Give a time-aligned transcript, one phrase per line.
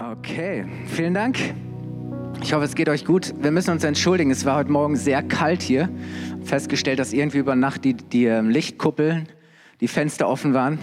[0.00, 1.36] Okay, vielen Dank.
[2.42, 3.34] Ich hoffe, es geht euch gut.
[3.38, 5.90] Wir müssen uns entschuldigen, es war heute Morgen sehr kalt hier.
[6.42, 9.28] Festgestellt, dass irgendwie über Nacht die, die ähm, Lichtkuppeln,
[9.82, 10.78] die Fenster offen waren.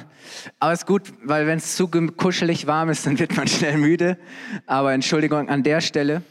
[0.59, 3.77] Aber es ist gut, weil wenn es zu kuschelig warm ist, dann wird man schnell
[3.77, 4.19] müde.
[4.67, 6.21] Aber Entschuldigung an der Stelle.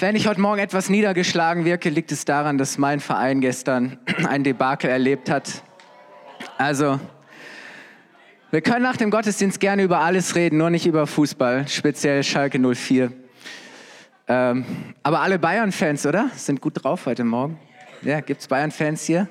[0.00, 4.42] Wenn ich heute Morgen etwas niedergeschlagen wirke, liegt es daran, dass mein Verein gestern ein
[4.42, 5.62] Debakel erlebt hat.
[6.56, 6.98] Also,
[8.54, 12.60] wir können nach dem Gottesdienst gerne über alles reden, nur nicht über Fußball, speziell Schalke
[12.60, 13.12] 04.
[14.28, 14.64] Ähm,
[15.02, 16.30] aber alle Bayern-Fans, oder?
[16.36, 17.58] Sind gut drauf heute Morgen.
[18.02, 19.22] Ja, gibt's Bayern-Fans hier?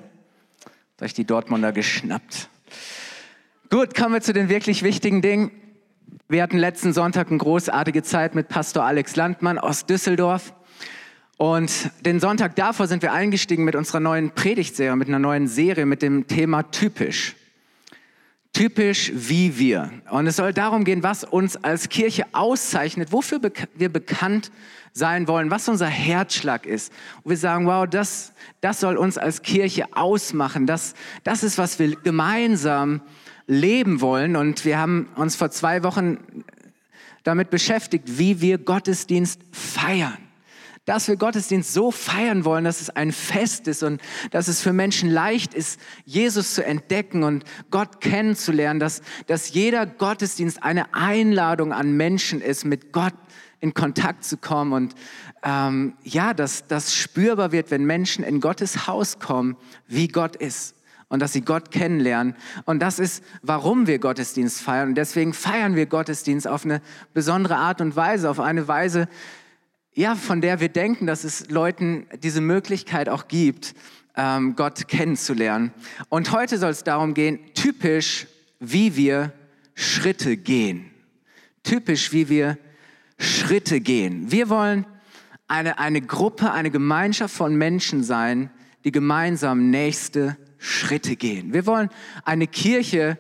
[0.66, 2.50] Habt euch die Dortmunder geschnappt.
[3.70, 5.52] Gut, kommen wir zu den wirklich wichtigen Dingen.
[6.28, 10.54] Wir hatten letzten Sonntag eine großartige Zeit mit Pastor Alex Landmann aus Düsseldorf.
[11.38, 15.86] Und den Sonntag davor sind wir eingestiegen mit unserer neuen Predigtserie, mit einer neuen Serie
[15.86, 17.38] mit dem Thema typisch
[18.54, 19.92] typisch wie wir.
[20.10, 23.42] Und es soll darum gehen, was uns als Kirche auszeichnet, wofür
[23.76, 24.52] wir bekannt
[24.94, 26.94] sein wollen, was unser Herzschlag ist.
[27.24, 30.68] Und wir sagen, wow, das, das soll uns als Kirche ausmachen.
[30.68, 33.02] Das, das ist, was wir gemeinsam
[33.48, 34.36] leben wollen.
[34.36, 36.20] Und wir haben uns vor zwei Wochen
[37.24, 40.23] damit beschäftigt, wie wir Gottesdienst feiern
[40.86, 44.74] dass wir Gottesdienst so feiern wollen, dass es ein Fest ist und dass es für
[44.74, 51.72] Menschen leicht ist, Jesus zu entdecken und Gott kennenzulernen, dass, dass jeder Gottesdienst eine Einladung
[51.72, 53.14] an Menschen ist, mit Gott
[53.62, 54.96] in Kontakt zu kommen und
[55.44, 59.56] ähm, ja, dass das spürbar wird, wenn Menschen in Gottes Haus kommen,
[59.88, 60.76] wie Gott ist
[61.08, 62.36] und dass sie Gott kennenlernen.
[62.66, 64.90] Und das ist, warum wir Gottesdienst feiern.
[64.90, 66.82] Und deswegen feiern wir Gottesdienst auf eine
[67.14, 69.08] besondere Art und Weise, auf eine Weise,
[69.96, 73.76] ja, von der wir denken, dass es Leuten diese Möglichkeit auch gibt,
[74.16, 75.72] ähm, Gott kennenzulernen.
[76.10, 78.28] Und heute soll es darum gehen, typisch,
[78.60, 79.34] wie wir
[79.76, 80.92] Schritte gehen.
[81.64, 82.58] Typisch, wie wir
[83.18, 84.32] Schritte gehen.
[84.32, 84.86] Wir wollen
[85.48, 88.50] eine, eine Gruppe, eine Gemeinschaft von Menschen sein,
[88.84, 91.54] die gemeinsam nächste Schritte gehen.
[91.54, 91.90] Wir wollen
[92.26, 93.18] eine Kirche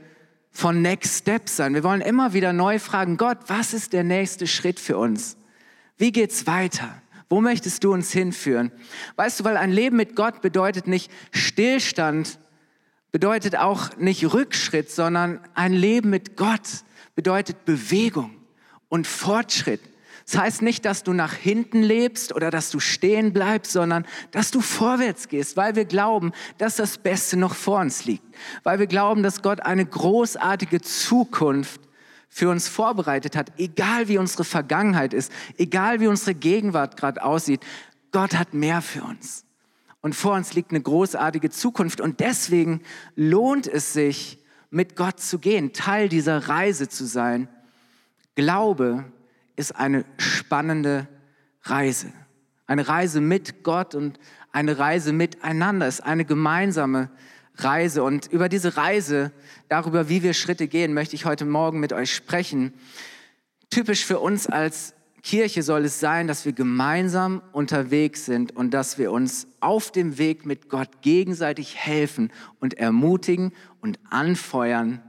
[0.51, 1.73] von Next Steps sein.
[1.73, 5.37] Wir wollen immer wieder neu fragen, Gott, was ist der nächste Schritt für uns?
[5.97, 7.01] Wie geht's weiter?
[7.29, 8.71] Wo möchtest du uns hinführen?
[9.15, 12.39] Weißt du, weil ein Leben mit Gott bedeutet nicht Stillstand,
[13.11, 16.67] bedeutet auch nicht Rückschritt, sondern ein Leben mit Gott
[17.15, 18.31] bedeutet Bewegung
[18.89, 19.81] und Fortschritt.
[20.25, 24.51] Das heißt nicht, dass du nach hinten lebst oder dass du stehen bleibst, sondern dass
[24.51, 28.23] du vorwärts gehst, weil wir glauben, dass das Beste noch vor uns liegt.
[28.63, 31.81] Weil wir glauben, dass Gott eine großartige Zukunft
[32.33, 37.61] für uns vorbereitet hat, egal wie unsere Vergangenheit ist, egal wie unsere Gegenwart gerade aussieht.
[38.11, 39.45] Gott hat mehr für uns.
[40.01, 42.01] Und vor uns liegt eine großartige Zukunft.
[42.01, 42.81] Und deswegen
[43.15, 44.39] lohnt es sich,
[44.71, 47.47] mit Gott zu gehen, Teil dieser Reise zu sein.
[48.33, 49.05] Glaube
[49.55, 51.07] ist eine spannende
[51.61, 52.11] Reise.
[52.65, 54.19] Eine Reise mit Gott und
[54.51, 57.11] eine Reise miteinander, ist eine gemeinsame
[57.55, 58.03] Reise.
[58.03, 59.31] Und über diese Reise,
[59.69, 62.73] darüber, wie wir Schritte gehen, möchte ich heute Morgen mit euch sprechen.
[63.69, 64.93] Typisch für uns als
[65.23, 70.17] Kirche soll es sein, dass wir gemeinsam unterwegs sind und dass wir uns auf dem
[70.17, 75.01] Weg mit Gott gegenseitig helfen und ermutigen und anfeuern,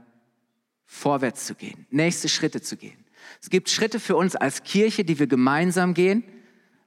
[0.85, 3.05] vorwärts zu gehen, nächste Schritte zu gehen.
[3.41, 6.23] Es gibt Schritte für uns als Kirche, die wir gemeinsam gehen.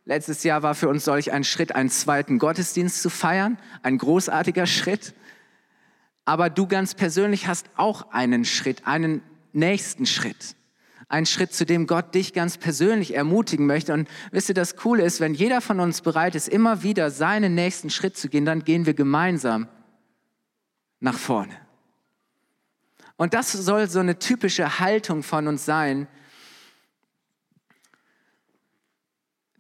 [0.07, 4.67] Letztes Jahr war für uns solch ein Schritt, einen zweiten Gottesdienst zu feiern, ein großartiger
[4.67, 5.13] Schritt.
[6.29, 9.23] Aber du ganz persönlich hast auch einen Schritt, einen
[9.55, 10.57] nächsten Schritt.
[11.09, 13.95] Einen Schritt, zu dem Gott dich ganz persönlich ermutigen möchte.
[13.95, 17.55] Und wisst ihr, das Coole ist, wenn jeder von uns bereit ist, immer wieder seinen
[17.55, 19.69] nächsten Schritt zu gehen, dann gehen wir gemeinsam
[21.01, 21.57] nach vorne.
[23.17, 26.09] Und das soll so eine typische Haltung von uns sein.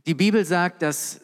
[0.04, 1.22] Die Bibel sagt, dass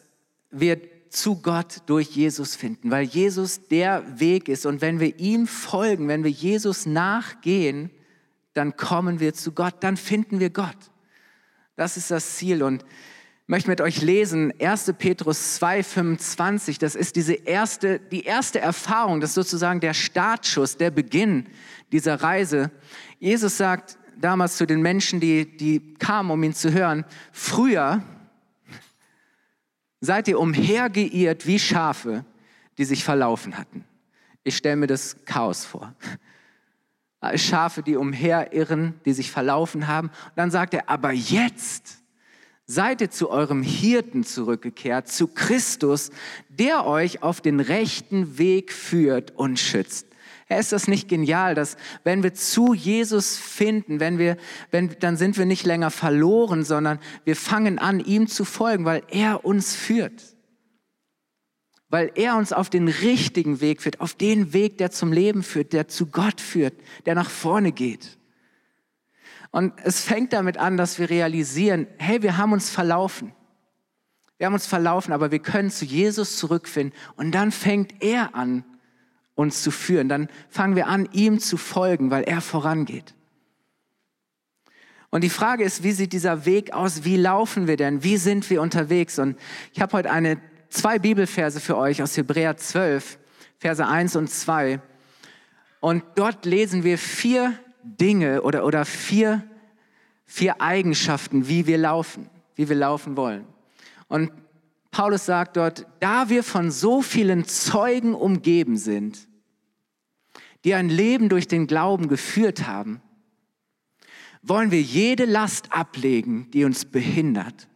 [0.49, 4.65] wir zu Gott durch Jesus finden, weil Jesus der Weg ist.
[4.65, 7.89] Und wenn wir ihm folgen, wenn wir Jesus nachgehen,
[8.53, 10.77] dann kommen wir zu Gott, dann finden wir Gott.
[11.75, 12.63] Das ist das Ziel.
[12.63, 14.93] Und ich möchte mit euch lesen 1.
[14.97, 16.79] Petrus 2,25.
[16.79, 21.47] Das ist diese erste, die erste Erfahrung, das ist sozusagen der Startschuss, der Beginn
[21.91, 22.71] dieser Reise.
[23.19, 28.01] Jesus sagt damals zu den Menschen, die, die kamen, um ihn zu hören, früher,
[30.05, 32.23] seid ihr umhergeirrt wie Schafe,
[32.77, 33.83] die sich verlaufen hatten.
[34.43, 35.93] Ich stelle mir das Chaos vor.
[37.35, 40.09] Schafe, die umherirren, die sich verlaufen haben.
[40.09, 42.03] Und dann sagt er, aber jetzt
[42.67, 46.11] seid ihr zu eurem Hirten zurückgekehrt, zu Christus,
[46.49, 50.07] der euch auf den rechten Weg führt und schützt.
[50.47, 54.37] Ist das nicht genial, dass wenn wir zu Jesus finden, wenn wir,
[54.69, 59.01] wenn, dann sind wir nicht länger verloren, sondern wir fangen an, ihm zu folgen, weil
[59.09, 60.21] er uns führt.
[61.89, 65.73] Weil er uns auf den richtigen Weg führt, auf den Weg, der zum Leben führt,
[65.73, 66.75] der zu Gott führt,
[67.07, 68.19] der nach vorne geht.
[69.49, 73.33] Und es fängt damit an, dass wir realisieren, hey, wir haben uns verlaufen.
[74.37, 76.97] Wir haben uns verlaufen, aber wir können zu Jesus zurückfinden.
[77.15, 78.63] Und dann fängt er an,
[79.35, 80.09] uns zu führen.
[80.09, 83.13] Dann fangen wir an, ihm zu folgen, weil er vorangeht.
[85.09, 87.05] Und die Frage ist, wie sieht dieser Weg aus?
[87.05, 88.03] Wie laufen wir denn?
[88.03, 89.19] Wie sind wir unterwegs?
[89.19, 89.37] Und
[89.71, 93.17] ich habe heute eine, zwei Bibelverse für euch aus Hebräer 12,
[93.57, 94.81] Verse 1 und 2.
[95.79, 97.53] Und dort lesen wir vier
[97.83, 99.43] Dinge oder, oder vier,
[100.25, 103.45] vier Eigenschaften, wie wir laufen, wie wir laufen wollen.
[104.07, 104.31] Und
[104.95, 109.27] Paulus sagt dort, da wir von so vielen Zeugen umgeben sind,
[110.63, 113.01] die ein Leben durch den Glauben geführt haben,
[114.41, 117.67] wollen wir jede Last ablegen, die uns behindert,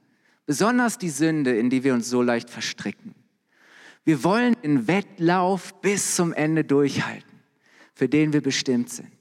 [0.45, 3.13] besonders die Sünde, in die wir uns so leicht verstricken.
[4.05, 7.41] Wir wollen den Wettlauf bis zum Ende durchhalten,
[7.95, 9.11] für den wir bestimmt sind.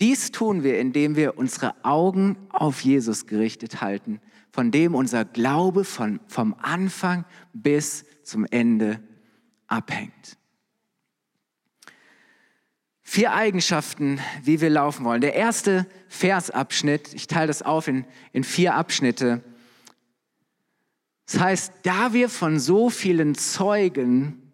[0.00, 4.20] Dies tun wir, indem wir unsere Augen auf Jesus gerichtet halten,
[4.54, 9.00] von dem unser Glaube von, vom Anfang bis zum Ende
[9.66, 10.38] abhängt.
[13.02, 15.22] Vier Eigenschaften, wie wir laufen wollen.
[15.22, 19.42] Der erste Versabschnitt, ich teile das auf in, in vier Abschnitte.
[21.26, 24.52] Das heißt, da wir von so vielen Zeugen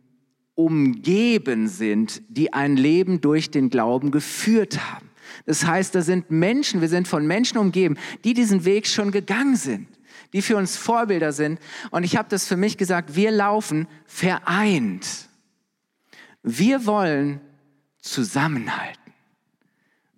[0.54, 5.09] umgeben sind, die ein Leben durch den Glauben geführt haben.
[5.46, 9.56] Das heißt, da sind Menschen, wir sind von Menschen umgeben, die diesen Weg schon gegangen
[9.56, 9.88] sind,
[10.32, 11.60] die für uns Vorbilder sind.
[11.90, 15.28] Und ich habe das für mich gesagt, wir laufen vereint.
[16.42, 17.40] Wir wollen
[17.98, 19.12] zusammenhalten.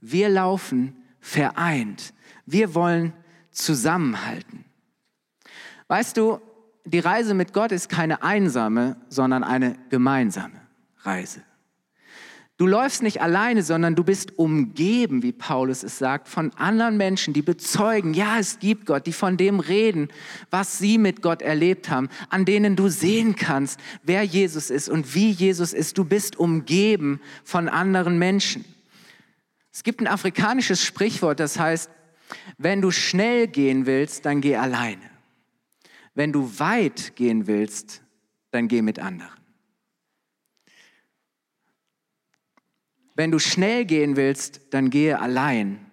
[0.00, 2.12] Wir laufen vereint.
[2.46, 3.12] Wir wollen
[3.50, 4.64] zusammenhalten.
[5.88, 6.40] Weißt du,
[6.84, 10.60] die Reise mit Gott ist keine einsame, sondern eine gemeinsame
[11.02, 11.42] Reise.
[12.62, 17.34] Du läufst nicht alleine, sondern du bist umgeben, wie Paulus es sagt, von anderen Menschen,
[17.34, 20.10] die bezeugen, ja, es gibt Gott, die von dem reden,
[20.48, 25.12] was sie mit Gott erlebt haben, an denen du sehen kannst, wer Jesus ist und
[25.16, 25.98] wie Jesus ist.
[25.98, 28.64] Du bist umgeben von anderen Menschen.
[29.72, 31.90] Es gibt ein afrikanisches Sprichwort, das heißt,
[32.58, 35.10] wenn du schnell gehen willst, dann geh alleine.
[36.14, 38.02] Wenn du weit gehen willst,
[38.52, 39.41] dann geh mit anderen.
[43.14, 45.86] Wenn du schnell gehen willst, dann gehe allein.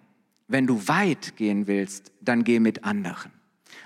[0.48, 3.32] Wenn du weit gehen willst, dann geh mit anderen.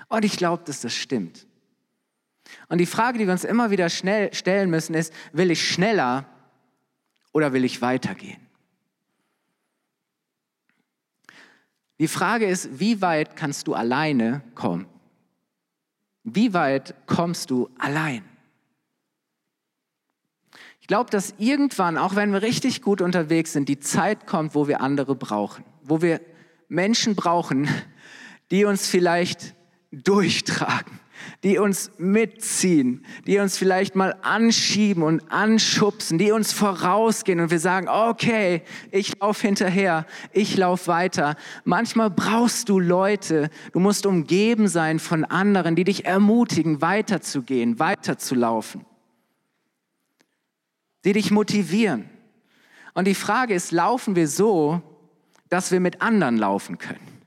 [0.07, 1.45] Und ich glaube, dass das stimmt.
[2.69, 6.25] Und die Frage, die wir uns immer wieder schnell stellen müssen, ist, will ich schneller
[7.33, 8.39] oder will ich weitergehen?
[11.99, 14.85] Die Frage ist, wie weit kannst du alleine kommen?
[16.23, 18.23] Wie weit kommst du allein?
[20.85, 24.67] Ich glaube, dass irgendwann, auch wenn wir richtig gut unterwegs sind, die Zeit kommt, wo
[24.67, 26.21] wir andere brauchen, wo wir
[26.67, 27.67] Menschen brauchen,
[28.51, 29.55] die uns vielleicht
[29.91, 30.99] durchtragen,
[31.43, 37.59] die uns mitziehen, die uns vielleicht mal anschieben und anschubsen, die uns vorausgehen und wir
[37.59, 38.61] sagen, okay,
[38.91, 41.35] ich laufe hinterher, ich laufe weiter.
[41.63, 48.85] Manchmal brauchst du Leute, du musst umgeben sein von anderen, die dich ermutigen, weiterzugehen, weiterzulaufen
[51.05, 52.09] die dich motivieren.
[52.93, 54.81] Und die Frage ist, laufen wir so,
[55.49, 57.21] dass wir mit anderen laufen können?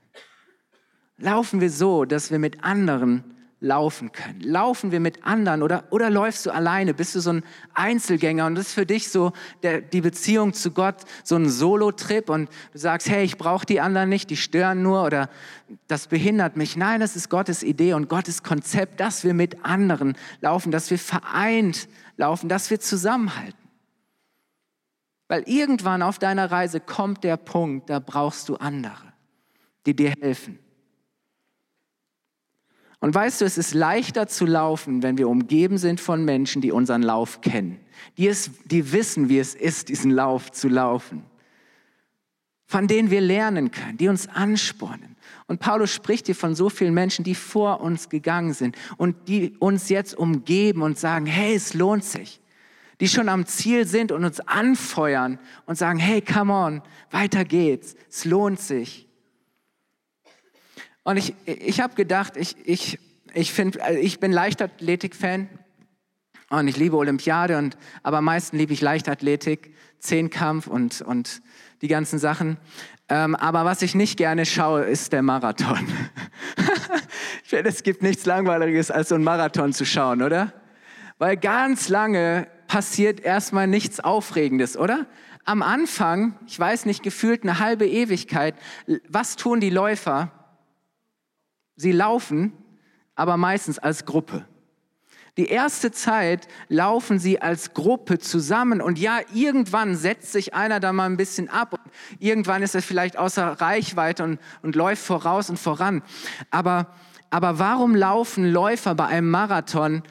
[1.17, 3.23] Laufen wir so, dass wir mit anderen
[3.59, 4.41] laufen können?
[4.41, 6.93] Laufen wir mit anderen oder, oder läufst du alleine?
[6.93, 7.43] Bist du so ein
[7.73, 9.33] Einzelgänger und das ist für dich so
[9.63, 13.81] der, die Beziehung zu Gott, so ein Solo-Trip und du sagst, hey, ich brauche die
[13.81, 15.29] anderen nicht, die stören nur oder
[15.87, 16.77] das behindert mich.
[16.77, 20.99] Nein, das ist Gottes Idee und Gottes Konzept, dass wir mit anderen laufen, dass wir
[20.99, 23.58] vereint laufen, dass wir zusammenhalten.
[25.29, 29.13] Weil irgendwann auf deiner Reise kommt der Punkt, da brauchst du andere,
[29.85, 30.59] die dir helfen.
[32.99, 36.73] Und weißt du, es ist leichter zu laufen, wenn wir umgeben sind von Menschen, die
[36.73, 37.79] unseren Lauf kennen,
[38.17, 41.23] die, es, die wissen, wie es ist, diesen Lauf zu laufen,
[42.65, 45.15] von denen wir lernen können, die uns anspornen.
[45.47, 49.55] Und Paulus spricht hier von so vielen Menschen, die vor uns gegangen sind und die
[49.59, 52.41] uns jetzt umgeben und sagen, hey, es lohnt sich
[52.99, 57.95] die schon am Ziel sind und uns anfeuern und sagen, hey, come on, weiter geht's,
[58.09, 59.07] es lohnt sich.
[61.03, 62.99] Und ich, ich habe gedacht, ich, ich,
[63.33, 65.49] ich, find, also ich bin Leichtathletik-Fan
[66.49, 71.41] Und ich liebe Olympiade, und, aber am meisten liebe ich Leichtathletik, Zehnkampf und, und
[71.81, 72.57] die ganzen Sachen.
[73.07, 75.79] Ähm, aber was ich nicht gerne schaue, ist der Marathon.
[77.43, 80.53] ich finde, es gibt nichts Langweiliges, als so einen Marathon zu schauen, oder?
[81.17, 85.07] Weil ganz lange passiert erstmal nichts Aufregendes, oder?
[85.43, 88.55] Am Anfang, ich weiß nicht, gefühlt eine halbe Ewigkeit,
[89.09, 90.31] was tun die Läufer?
[91.75, 92.53] Sie laufen,
[93.15, 94.45] aber meistens als Gruppe.
[95.37, 100.93] Die erste Zeit laufen sie als Gruppe zusammen und ja, irgendwann setzt sich einer da
[100.93, 101.81] mal ein bisschen ab und
[102.19, 106.03] irgendwann ist er vielleicht außer Reichweite und, und läuft voraus und voran.
[106.51, 106.93] Aber,
[107.31, 110.03] aber warum laufen Läufer bei einem Marathon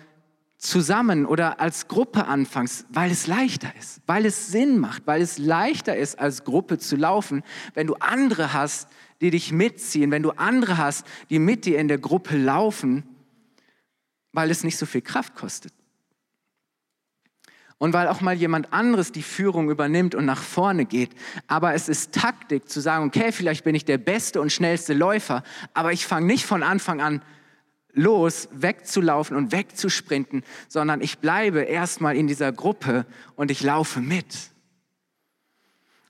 [0.58, 5.38] zusammen oder als Gruppe anfangs, weil es leichter ist, weil es Sinn macht, weil es
[5.38, 8.88] leichter ist, als Gruppe zu laufen, wenn du andere hast,
[9.20, 13.04] die dich mitziehen, wenn du andere hast, die mit dir in der Gruppe laufen,
[14.32, 15.72] weil es nicht so viel Kraft kostet.
[17.80, 21.10] Und weil auch mal jemand anderes die Führung übernimmt und nach vorne geht.
[21.46, 25.44] Aber es ist Taktik zu sagen, okay, vielleicht bin ich der beste und schnellste Läufer,
[25.74, 27.22] aber ich fange nicht von Anfang an
[27.92, 34.50] los, wegzulaufen und wegzusprinten, sondern ich bleibe erstmal in dieser Gruppe und ich laufe mit.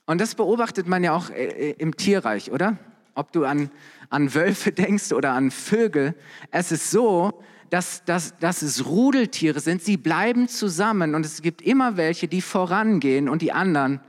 [0.05, 2.77] Und das beobachtet man ja auch äh, äh, im Tierreich, oder?
[3.13, 3.69] Ob du an,
[4.09, 6.15] an Wölfe denkst oder an Vögel.
[6.51, 9.83] Es ist so, dass, dass, dass es Rudeltiere sind.
[9.83, 13.99] Sie bleiben zusammen und es gibt immer welche, die vorangehen und die anderen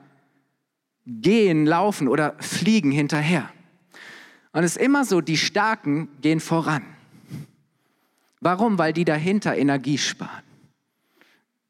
[1.07, 3.51] gehen, laufen oder fliegen hinterher.
[4.53, 6.83] Und es ist immer so, die Starken gehen voran.
[8.41, 8.79] Warum?
[8.79, 10.43] Weil die dahinter Energie sparen.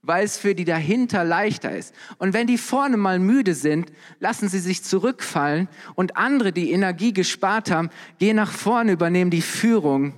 [0.02, 1.94] Weil es für die dahinter leichter ist.
[2.18, 7.12] Und wenn die vorne mal müde sind, lassen sie sich zurückfallen und andere, die Energie
[7.12, 10.14] gespart haben, gehen nach vorne, übernehmen die Führung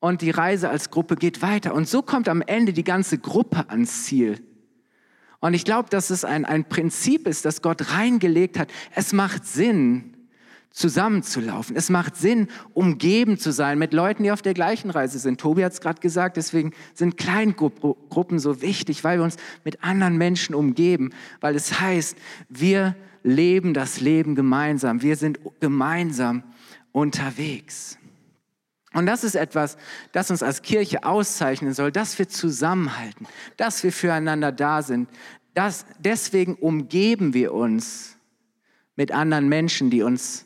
[0.00, 1.74] und die Reise als Gruppe geht weiter.
[1.74, 4.42] Und so kommt am Ende die ganze Gruppe ans Ziel.
[5.40, 8.68] Und ich glaube, dass es ein, ein Prinzip ist, das Gott reingelegt hat.
[8.94, 10.15] Es macht Sinn,
[10.70, 11.74] zusammenzulaufen.
[11.74, 15.40] Es macht Sinn, umgeben zu sein mit Leuten, die auf der gleichen Reise sind.
[15.40, 20.18] Tobi hat es gerade gesagt, deswegen sind Kleingruppen so wichtig, weil wir uns mit anderen
[20.18, 22.18] Menschen umgeben, weil es heißt,
[22.48, 26.42] wir leben das Leben gemeinsam, wir sind gemeinsam
[26.92, 27.98] unterwegs.
[28.96, 29.76] Und das ist etwas,
[30.12, 33.26] das uns als Kirche auszeichnen soll, dass wir zusammenhalten,
[33.58, 35.08] dass wir füreinander da sind.
[35.52, 38.16] Das, deswegen umgeben wir uns
[38.94, 40.45] mit anderen Menschen, die uns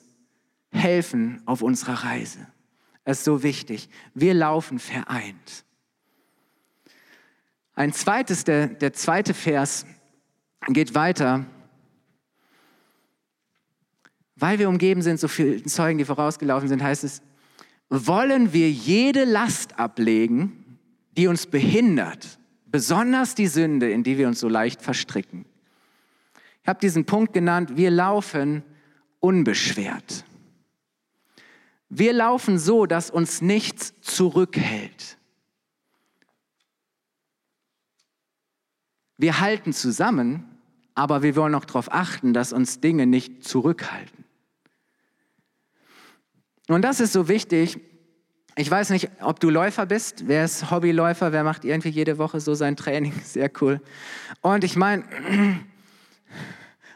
[0.73, 2.47] helfen auf unserer Reise.
[3.05, 3.89] Es ist so wichtig.
[4.15, 5.65] Wir laufen vereint.
[7.75, 9.87] Ein zweites, der, der zweite Vers
[10.69, 11.47] geht weiter.
[14.37, 17.23] Weil wir umgeben sind, so viele Zeugen, die vorausgelaufen sind, heißt es,
[17.89, 20.79] wollen wir jede Last ablegen,
[21.17, 25.45] die uns behindert, besonders die Sünde, in die wir uns so leicht verstricken.
[26.63, 28.63] Ich habe diesen Punkt genannt, wir laufen
[29.19, 30.25] unbeschwert.
[31.91, 35.19] Wir laufen so, dass uns nichts zurückhält.
[39.19, 40.47] Wir halten zusammen,
[40.95, 44.25] aber wir wollen auch darauf achten, dass uns Dinge nicht zurückhalten.
[46.69, 47.81] Und das ist so wichtig.
[48.57, 50.29] Ich weiß nicht, ob du Läufer bist.
[50.29, 51.33] Wer ist Hobbyläufer?
[51.33, 53.13] Wer macht irgendwie jede Woche so sein Training?
[53.25, 53.81] Sehr cool.
[54.43, 55.05] Und ich meine,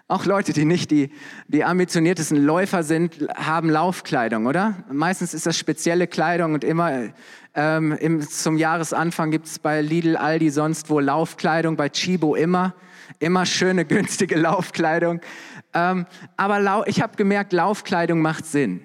[0.06, 1.10] auch Leute, die nicht die,
[1.48, 4.84] die ambitioniertesten Läufer sind, haben Laufkleidung, oder?
[4.92, 7.08] Meistens ist das spezielle Kleidung und immer
[7.54, 12.74] ähm, im, zum Jahresanfang gibt es bei Lidl, Aldi, sonst wo Laufkleidung, bei Chibo immer,
[13.18, 15.20] immer schöne, günstige Laufkleidung.
[15.72, 16.04] Ähm,
[16.36, 18.82] aber lau ich habe gemerkt, Laufkleidung macht Sinn,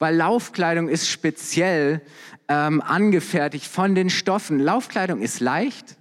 [0.00, 2.02] weil Laufkleidung ist speziell
[2.48, 4.58] ähm, angefertigt von den Stoffen.
[4.58, 5.96] Laufkleidung ist leicht,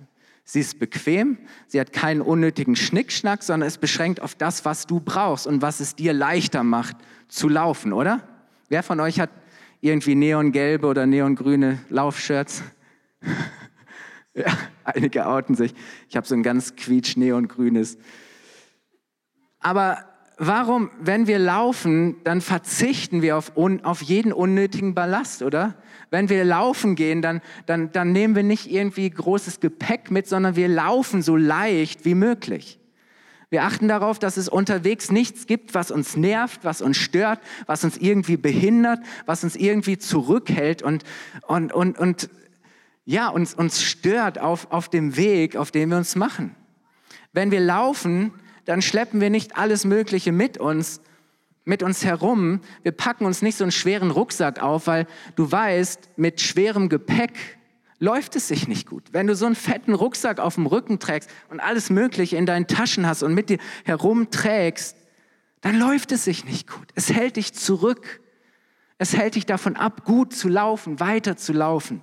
[0.45, 4.99] Sie ist bequem, sie hat keinen unnötigen Schnickschnack, sondern ist beschränkt auf das, was du
[4.99, 6.97] brauchst und was es dir leichter macht
[7.29, 8.27] zu laufen, oder?
[8.67, 9.29] Wer von euch hat
[9.79, 12.63] irgendwie neongelbe oder neongrüne Laufshirts?
[14.33, 15.73] ja, einige outen sich.
[16.09, 17.97] Ich habe so ein ganz quietsch neongrünes.
[19.59, 25.75] Aber warum, wenn wir laufen, dann verzichten wir auf, un, auf jeden unnötigen Ballast, oder?
[26.09, 30.55] Wenn wir laufen gehen, dann, dann, dann nehmen wir nicht irgendwie großes Gepäck mit, sondern
[30.55, 32.79] wir laufen so leicht wie möglich.
[33.49, 37.83] Wir achten darauf, dass es unterwegs nichts gibt, was uns nervt, was uns stört, was
[37.83, 41.03] uns irgendwie behindert, was uns irgendwie zurückhält und,
[41.47, 42.29] und, und, und
[43.05, 46.55] ja, uns, uns stört auf, auf dem Weg, auf dem wir uns machen.
[47.31, 48.33] Wenn wir laufen,
[48.65, 51.01] dann schleppen wir nicht alles Mögliche mit uns,
[51.65, 52.61] mit uns herum.
[52.81, 57.33] Wir packen uns nicht so einen schweren Rucksack auf, weil du weißt, mit schwerem Gepäck
[57.99, 59.03] läuft es sich nicht gut.
[59.11, 62.67] Wenn du so einen fetten Rucksack auf dem Rücken trägst und alles Mögliche in deinen
[62.67, 64.97] Taschen hast und mit dir herumträgst,
[65.61, 66.89] dann läuft es sich nicht gut.
[66.95, 68.21] Es hält dich zurück.
[68.97, 72.01] Es hält dich davon ab, gut zu laufen, weiter zu laufen.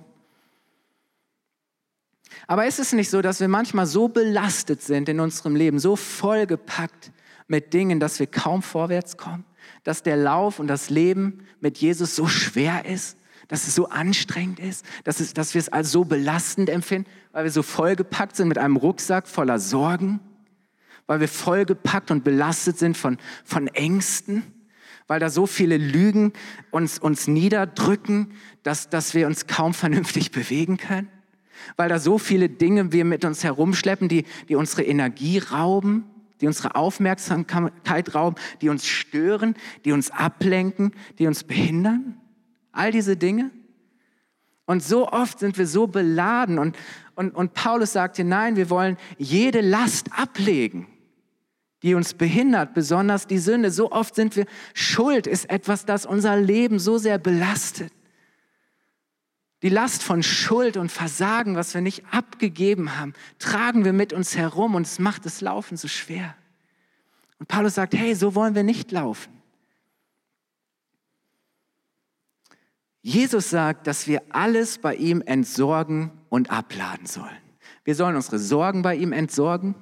[2.47, 5.95] Aber ist es nicht so, dass wir manchmal so belastet sind in unserem Leben, so
[5.95, 7.11] vollgepackt
[7.47, 9.45] mit Dingen, dass wir kaum vorwärts kommen?
[9.83, 13.17] Dass der Lauf und das Leben mit Jesus so schwer ist?
[13.47, 14.85] Dass es so anstrengend ist?
[15.03, 17.09] Dass, es, dass wir es als so belastend empfinden?
[17.31, 20.19] Weil wir so vollgepackt sind mit einem Rucksack voller Sorgen?
[21.07, 24.43] Weil wir vollgepackt und belastet sind von, von Ängsten?
[25.07, 26.31] Weil da so viele Lügen
[26.69, 28.33] uns, uns niederdrücken,
[28.63, 31.09] dass, dass wir uns kaum vernünftig bewegen können?
[31.77, 36.05] Weil da so viele Dinge wir mit uns herumschleppen, die, die unsere Energie rauben,
[36.41, 42.17] die unsere Aufmerksamkeit rauben, die uns stören, die uns ablenken, die uns behindern.
[42.71, 43.51] All diese Dinge.
[44.65, 46.57] Und so oft sind wir so beladen.
[46.57, 46.77] Und,
[47.15, 50.87] und, und Paulus sagt hier, nein, wir wollen jede Last ablegen,
[51.83, 53.71] die uns behindert, besonders die Sünde.
[53.71, 57.91] So oft sind wir, Schuld ist etwas, das unser Leben so sehr belastet.
[59.61, 64.35] Die Last von Schuld und Versagen, was wir nicht abgegeben haben, tragen wir mit uns
[64.35, 66.35] herum und es macht das Laufen so schwer.
[67.37, 69.41] Und Paulus sagt, hey, so wollen wir nicht laufen.
[73.03, 77.37] Jesus sagt, dass wir alles bei ihm entsorgen und abladen sollen.
[77.83, 79.75] Wir sollen unsere Sorgen bei ihm entsorgen.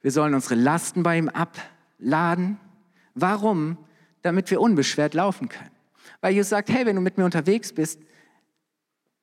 [0.00, 2.58] Wir sollen unsere Lasten bei ihm abladen.
[3.14, 3.78] Warum?
[4.22, 5.70] Damit wir unbeschwert laufen können.
[6.20, 8.00] Weil Jesus sagt, hey, wenn du mit mir unterwegs bist,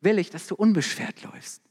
[0.05, 1.61] will ich, dass du unbeschwert läufst.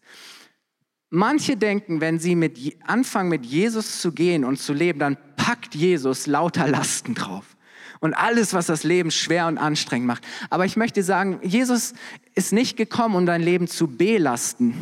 [1.08, 5.74] Manche denken, wenn sie mit, anfangen mit Jesus zu gehen und zu leben, dann packt
[5.74, 7.56] Jesus lauter Lasten drauf.
[8.00, 10.24] Und alles, was das Leben schwer und anstrengend macht.
[10.50, 11.94] Aber ich möchte sagen, Jesus
[12.34, 14.74] ist nicht gekommen, um dein Leben zu belasten,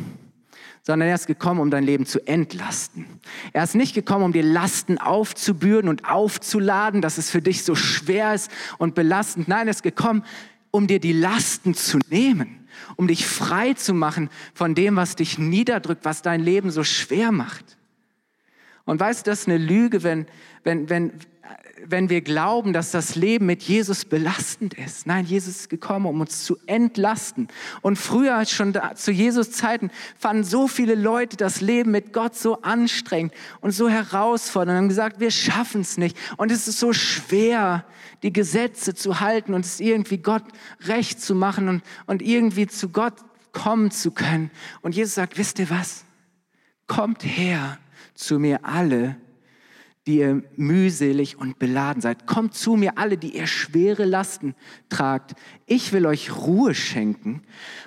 [0.82, 3.06] sondern er ist gekommen, um dein Leben zu entlasten.
[3.52, 7.75] Er ist nicht gekommen, um dir Lasten aufzubürden und aufzuladen, dass es für dich so
[7.75, 9.47] schwer ist und belastend.
[9.47, 10.25] Nein, er ist gekommen,
[10.71, 12.62] um dir die Lasten zu nehmen
[12.97, 17.33] um dich frei zu machen von dem, was dich niederdrückt, was dein Leben so schwer
[17.33, 17.77] macht.
[18.85, 20.27] Und weißt du, das ist eine Lüge, wenn,
[20.64, 21.12] wenn, wenn,
[21.85, 25.07] wenn wir glauben, dass das Leben mit Jesus belastend ist.
[25.07, 27.49] Nein, Jesus ist gekommen, um uns zu entlasten.
[27.81, 32.37] Und früher, schon da, zu Jesus Zeiten, fanden so viele Leute das Leben mit Gott
[32.37, 36.16] so anstrengend und so herausfordernd und haben gesagt, wir schaffen es nicht.
[36.37, 37.85] Und es ist so schwer,
[38.22, 40.44] die Gesetze zu halten und es irgendwie Gott
[40.80, 43.14] recht zu machen und, und irgendwie zu Gott
[43.52, 44.50] kommen zu können.
[44.80, 46.04] Und Jesus sagt, wisst ihr was?
[46.87, 47.78] Kommt her
[48.14, 49.16] zu mir alle,
[50.06, 52.26] die ihr mühselig und beladen seid.
[52.26, 54.54] Kommt zu mir alle, die ihr schwere Lasten
[54.88, 55.35] tragt.
[55.66, 57.42] Ich will euch Ruhe schenken.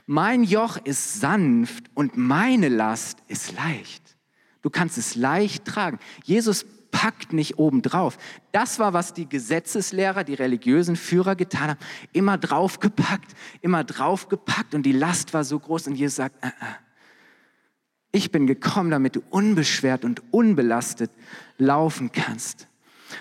[0.06, 4.16] Mein Joch ist sanft und meine Last ist leicht.
[4.62, 6.00] Du kannst es leicht tragen.
[6.24, 6.66] Jesus
[6.96, 8.18] packt nicht obendrauf.
[8.54, 11.80] Das war, was die Gesetzeslehrer, die religiösen Führer getan haben.
[12.14, 16.52] Immer draufgepackt, immer draufgepackt und die Last war so groß und Jesus sagt, äh, äh.
[18.14, 21.12] ich bin gekommen, damit du unbeschwert und unbelastet
[21.58, 22.70] laufen kannst.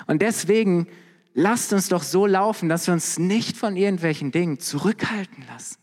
[0.06, 0.86] Und deswegen
[1.34, 5.78] lasst uns doch so laufen, dass wir uns nicht von irgendwelchen Dingen zurückhalten lassen.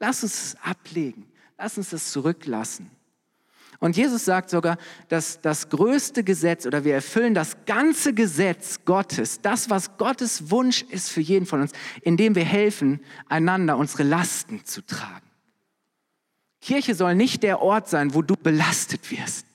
[0.00, 1.26] Lass uns es ablegen.
[1.58, 2.90] Lass uns das zurücklassen.
[3.78, 9.40] Und Jesus sagt sogar, dass das größte Gesetz oder wir erfüllen das ganze Gesetz Gottes,
[9.42, 14.64] das, was Gottes Wunsch ist für jeden von uns, indem wir helfen, einander unsere Lasten
[14.64, 15.26] zu tragen.
[16.60, 19.46] Kirche soll nicht der Ort sein, wo du belastet wirst,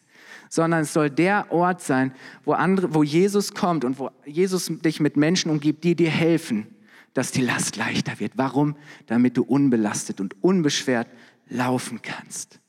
[0.49, 2.13] sondern es soll der Ort sein,
[2.45, 6.67] wo, andere, wo Jesus kommt und wo Jesus dich mit Menschen umgibt, die dir helfen,
[7.13, 8.33] dass die Last leichter wird.
[8.35, 8.77] Warum?
[9.07, 11.07] Damit du unbelastet und unbeschwert
[11.49, 12.60] laufen kannst.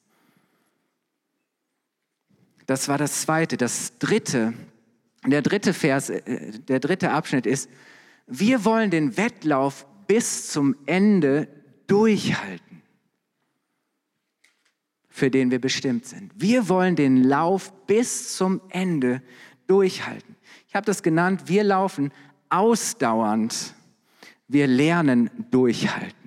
[2.66, 3.56] Das war das zweite.
[3.56, 4.54] Das dritte,
[5.26, 7.68] der dritte Vers, äh, der dritte Abschnitt ist,
[8.26, 11.48] wir wollen den Wettlauf bis zum Ende
[11.86, 12.82] durchhalten,
[15.08, 16.32] für den wir bestimmt sind.
[16.36, 19.22] Wir wollen den Lauf bis zum Ende
[19.66, 20.36] durchhalten.
[20.68, 22.12] Ich habe das genannt, wir laufen
[22.48, 23.74] ausdauernd,
[24.48, 26.21] wir lernen durchhalten.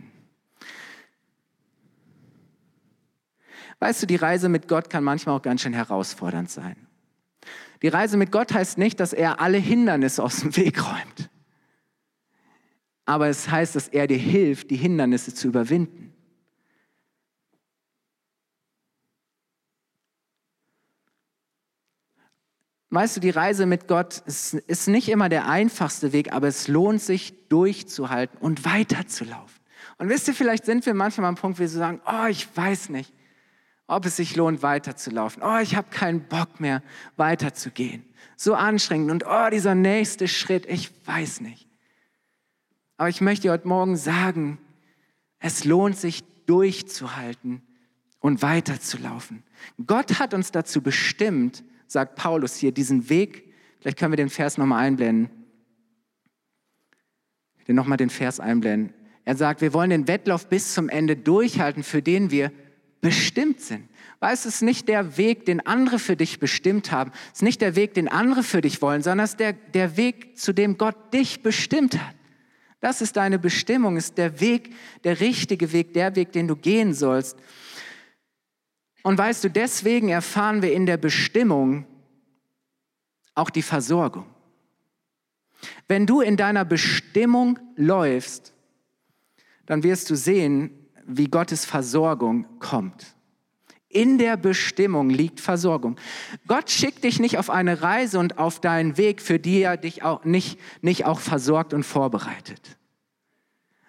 [3.79, 6.75] Weißt du, die Reise mit Gott kann manchmal auch ganz schön herausfordernd sein.
[7.81, 11.29] Die Reise mit Gott heißt nicht, dass er alle Hindernisse aus dem Weg räumt.
[13.05, 16.13] Aber es heißt, dass er dir hilft, die Hindernisse zu überwinden.
[22.89, 27.01] Weißt du, die Reise mit Gott ist, nicht immer der einfachste Weg, aber es lohnt
[27.01, 29.61] sich durchzuhalten und weiterzulaufen.
[29.97, 32.47] Und wisst ihr, vielleicht sind wir manchmal am Punkt, wo wir so sagen, oh, ich
[32.55, 33.13] weiß nicht,
[33.87, 35.43] ob es sich lohnt, weiterzulaufen.
[35.43, 36.81] Oh, ich habe keinen Bock mehr,
[37.17, 38.03] weiterzugehen.
[38.35, 41.67] So anstrengend und oh, dieser nächste Schritt, ich weiß nicht.
[42.97, 44.57] Aber ich möchte heute Morgen sagen,
[45.39, 47.61] es lohnt sich durchzuhalten
[48.19, 49.43] und weiterzulaufen.
[49.85, 54.57] Gott hat uns dazu bestimmt, sagt Paulus hier, diesen Weg, vielleicht können wir den Vers
[54.57, 55.29] nochmal einblenden,
[57.67, 58.93] den nochmal den Vers einblenden.
[59.25, 62.51] Er sagt, wir wollen den Wettlauf bis zum Ende durchhalten, für den wir
[63.05, 63.87] bestimmt sind.
[64.19, 67.11] Weißt, es ist nicht der Weg, den andere für dich bestimmt haben.
[67.27, 69.95] Es ist nicht der Weg, den andere für dich wollen, sondern es ist der, der
[69.95, 72.15] Weg, zu dem Gott dich bestimmt hat.
[72.79, 76.95] Das ist deine Bestimmung, ist der Weg, der richtige Weg, der Weg, den du gehen
[76.95, 77.37] sollst.
[79.03, 81.85] Und weißt du, deswegen erfahren wir in der Bestimmung
[83.35, 84.25] auch die Versorgung.
[85.87, 88.51] Wenn du in deiner Bestimmung läufst,
[89.67, 93.15] dann wirst du sehen, wie Gottes Versorgung kommt.
[93.87, 95.97] In der Bestimmung liegt Versorgung.
[96.47, 100.03] Gott schickt dich nicht auf eine Reise und auf deinen Weg, für die er dich
[100.03, 102.77] auch nicht, nicht auch versorgt und vorbereitet.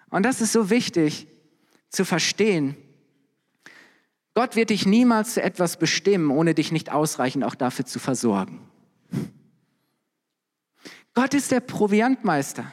[0.09, 1.27] Und das ist so wichtig
[1.89, 2.77] zu verstehen.
[4.33, 8.61] Gott wird dich niemals zu etwas bestimmen, ohne dich nicht ausreichend auch dafür zu versorgen.
[11.13, 12.71] Gott ist der Proviantmeister.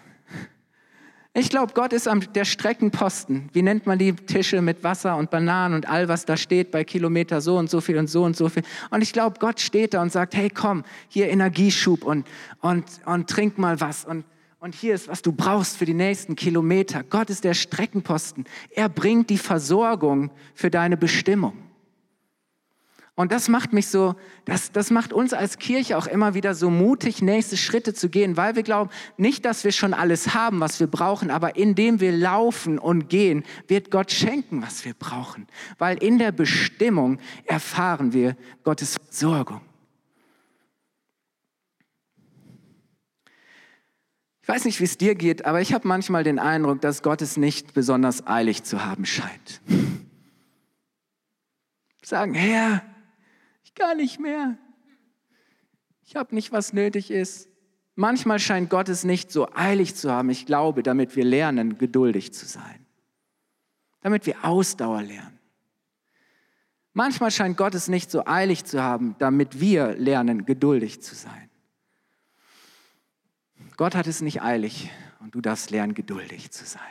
[1.36, 3.48] Ich glaube, Gott ist am, der Streckenposten.
[3.52, 6.84] Wie nennt man die Tische mit Wasser und Bananen und all, was da steht bei
[6.84, 8.62] Kilometer so und so viel und so und so viel.
[8.90, 12.24] Und ich glaube, Gott steht da und sagt, hey, komm, hier Energieschub und,
[12.60, 14.04] und, und trink mal was.
[14.04, 14.24] Und,
[14.60, 17.02] und hier ist, was du brauchst für die nächsten Kilometer.
[17.02, 18.44] Gott ist der Streckenposten.
[18.70, 21.54] Er bringt die Versorgung für deine Bestimmung.
[23.16, 26.68] Und das macht mich so, das, das macht uns als Kirche auch immer wieder so
[26.68, 30.80] mutig, nächste Schritte zu gehen, weil wir glauben, nicht, dass wir schon alles haben, was
[30.80, 35.46] wir brauchen, aber indem wir laufen und gehen, wird Gott schenken, was wir brauchen.
[35.78, 39.60] Weil in der Bestimmung erfahren wir Gottes Versorgung.
[44.42, 47.22] Ich weiß nicht, wie es dir geht, aber ich habe manchmal den Eindruck, dass Gott
[47.22, 49.62] es nicht besonders eilig zu haben scheint.
[52.02, 52.82] Sagen, Herr,
[53.74, 54.56] gar nicht mehr.
[56.04, 57.48] Ich habe nicht, was nötig ist.
[57.94, 62.34] Manchmal scheint Gott es nicht so eilig zu haben, ich glaube, damit wir lernen, geduldig
[62.34, 62.86] zu sein.
[64.00, 65.38] Damit wir Ausdauer lernen.
[66.92, 71.50] Manchmal scheint Gott es nicht so eilig zu haben, damit wir lernen, geduldig zu sein.
[73.76, 76.82] Gott hat es nicht eilig und du darfst lernen, geduldig zu sein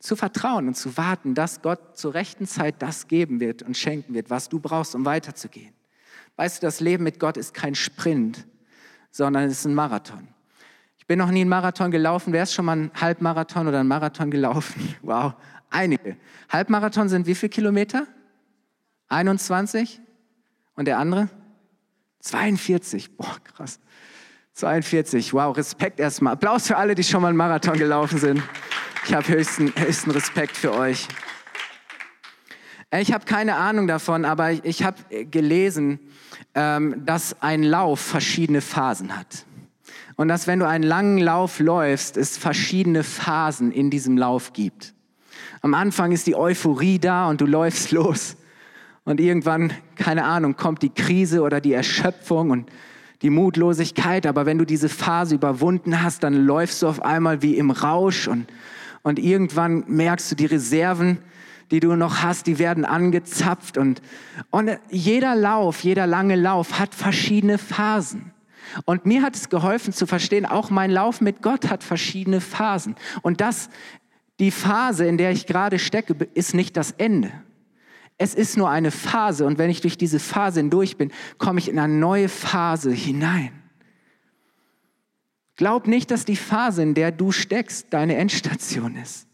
[0.00, 4.14] zu vertrauen und zu warten, dass Gott zur rechten Zeit das geben wird und schenken
[4.14, 5.74] wird, was du brauchst, um weiterzugehen.
[6.36, 8.46] Weißt du, das Leben mit Gott ist kein Sprint,
[9.10, 10.26] sondern es ist ein Marathon.
[10.98, 12.32] Ich bin noch nie einen Marathon gelaufen.
[12.32, 14.96] Wer ist schon mal einen Halbmarathon oder einen Marathon gelaufen?
[15.02, 15.34] Wow,
[15.68, 16.16] einige.
[16.48, 18.06] Halbmarathon sind wie viele Kilometer?
[19.08, 20.00] 21?
[20.76, 21.28] Und der andere?
[22.20, 23.16] 42.
[23.16, 23.80] Boah, krass.
[24.54, 25.34] 42.
[25.34, 26.34] Wow, Respekt erstmal.
[26.34, 28.42] Applaus für alle, die schon mal einen Marathon gelaufen sind.
[29.06, 31.08] Ich habe höchsten, höchsten Respekt für euch.
[32.92, 35.98] Ich habe keine Ahnung davon, aber ich habe gelesen,
[36.54, 39.46] ähm, dass ein Lauf verschiedene Phasen hat.
[40.16, 44.92] Und dass wenn du einen langen Lauf läufst, es verschiedene Phasen in diesem Lauf gibt.
[45.62, 48.36] Am Anfang ist die Euphorie da und du läufst los.
[49.04, 52.70] Und irgendwann, keine Ahnung, kommt die Krise oder die Erschöpfung und
[53.22, 54.26] die Mutlosigkeit.
[54.26, 58.28] Aber wenn du diese Phase überwunden hast, dann läufst du auf einmal wie im Rausch
[58.28, 58.46] und
[59.02, 61.18] und irgendwann merkst du, die Reserven,
[61.70, 64.02] die du noch hast, die werden angezapft und,
[64.50, 68.32] und jeder Lauf, jeder lange Lauf hat verschiedene Phasen.
[68.84, 72.94] Und mir hat es geholfen zu verstehen, auch mein Lauf mit Gott hat verschiedene Phasen.
[73.22, 73.68] Und das,
[74.38, 77.32] die Phase, in der ich gerade stecke, ist nicht das Ende.
[78.18, 81.68] Es ist nur eine Phase und wenn ich durch diese Phase hindurch bin, komme ich
[81.68, 83.59] in eine neue Phase hinein.
[85.60, 89.26] Glaub nicht, dass die Phase, in der du steckst, deine Endstation ist.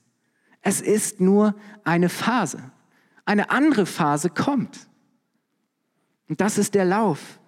[0.61, 2.73] Es ist nur eine Phase.
[3.25, 4.89] Eine andere Phase kommt.
[6.29, 7.39] Und das ist der Lauf.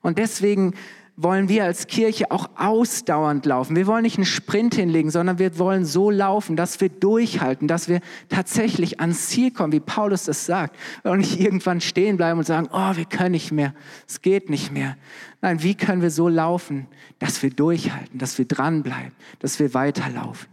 [0.00, 0.74] Und deswegen
[1.16, 3.76] wollen wir als Kirche auch ausdauernd laufen.
[3.76, 7.88] Wir wollen nicht einen Sprint hinlegen, sondern wir wollen so laufen, dass wir durchhalten, dass
[7.88, 10.76] wir tatsächlich ans Ziel kommen, wie Paulus das sagt.
[11.04, 13.74] Und nicht irgendwann stehen bleiben und sagen, oh, wir können nicht mehr,
[14.08, 14.96] es geht nicht mehr.
[15.40, 16.88] Nein, wie können wir so laufen,
[17.20, 20.48] dass wir durchhalten, dass wir dranbleiben, dass wir weiterlaufen.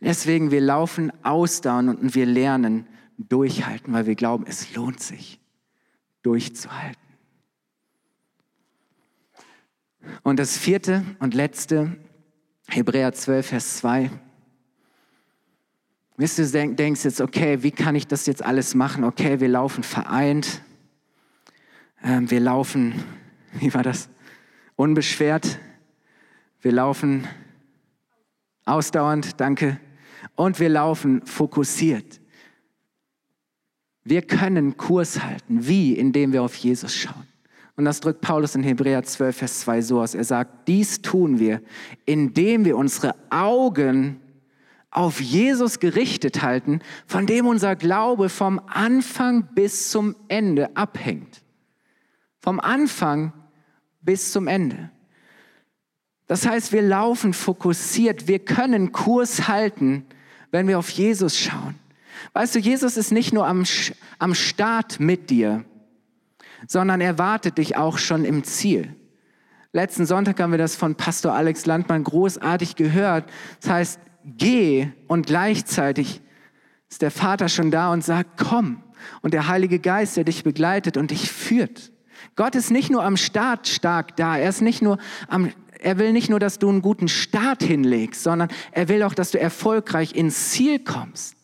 [0.00, 2.86] Deswegen, wir laufen ausdauernd und wir lernen
[3.18, 5.38] durchhalten, weil wir glauben, es lohnt sich,
[6.22, 7.11] durchzuhalten.
[10.22, 11.96] Und das vierte und letzte,
[12.68, 14.10] Hebräer 12, Vers 2.
[16.16, 19.04] Wisst du, denkst jetzt, okay, wie kann ich das jetzt alles machen?
[19.04, 20.62] Okay, wir laufen vereint.
[22.02, 23.02] Ähm, wir laufen,
[23.54, 24.08] wie war das?
[24.76, 25.58] Unbeschwert.
[26.60, 27.26] Wir laufen
[28.64, 29.80] ausdauernd, danke.
[30.36, 32.20] Und wir laufen fokussiert.
[34.04, 35.66] Wir können Kurs halten.
[35.66, 35.94] Wie?
[35.94, 37.26] Indem wir auf Jesus schauen.
[37.82, 40.14] Und das drückt Paulus in Hebräer 12, Vers 2 so aus.
[40.14, 41.60] Er sagt, dies tun wir,
[42.06, 44.20] indem wir unsere Augen
[44.92, 51.42] auf Jesus gerichtet halten, von dem unser Glaube vom Anfang bis zum Ende abhängt.
[52.38, 53.32] Vom Anfang
[54.00, 54.90] bis zum Ende.
[56.28, 60.06] Das heißt, wir laufen fokussiert, wir können Kurs halten,
[60.52, 61.74] wenn wir auf Jesus schauen.
[62.32, 63.64] Weißt du, Jesus ist nicht nur am,
[64.20, 65.64] am Start mit dir,
[66.66, 68.96] sondern er wartet dich auch schon im Ziel.
[69.72, 73.24] Letzten Sonntag haben wir das von Pastor Alex Landmann großartig gehört.
[73.60, 76.20] Das heißt, geh und gleichzeitig
[76.90, 78.82] ist der Vater schon da und sagt, komm.
[79.22, 81.90] Und der Heilige Geist, der dich begleitet und dich führt.
[82.36, 86.12] Gott ist nicht nur am Start stark da, er ist nicht nur am, er will
[86.12, 90.14] nicht nur, dass du einen guten Start hinlegst, sondern er will auch, dass du erfolgreich
[90.14, 91.34] ins Ziel kommst.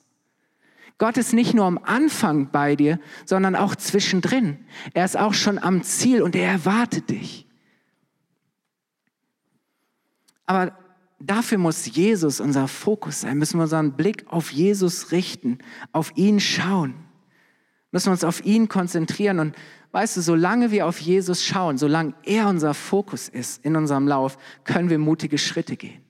[0.98, 4.58] Gott ist nicht nur am Anfang bei dir, sondern auch zwischendrin.
[4.94, 7.46] Er ist auch schon am Ziel und er erwartet dich.
[10.44, 10.76] Aber
[11.20, 15.58] dafür muss Jesus unser Fokus sein, müssen wir unseren Blick auf Jesus richten,
[15.92, 16.94] auf ihn schauen,
[17.92, 19.38] müssen wir uns auf ihn konzentrieren.
[19.38, 19.56] Und
[19.92, 24.36] weißt du, solange wir auf Jesus schauen, solange er unser Fokus ist in unserem Lauf,
[24.64, 26.07] können wir mutige Schritte gehen.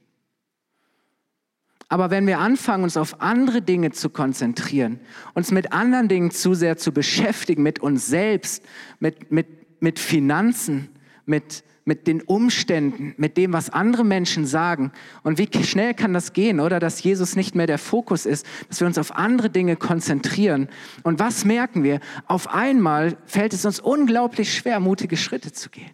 [1.88, 5.00] Aber wenn wir anfangen, uns auf andere Dinge zu konzentrieren,
[5.34, 8.62] uns mit anderen Dingen zu sehr zu beschäftigen, mit uns selbst,
[9.00, 9.46] mit, mit,
[9.80, 10.90] mit Finanzen,
[11.24, 14.92] mit, mit den Umständen, mit dem, was andere Menschen sagen.
[15.22, 16.78] Und wie schnell kann das gehen, oder?
[16.78, 20.68] Dass Jesus nicht mehr der Fokus ist, dass wir uns auf andere Dinge konzentrieren.
[21.04, 22.00] Und was merken wir?
[22.26, 25.92] Auf einmal fällt es uns unglaublich schwer, mutige Schritte zu gehen.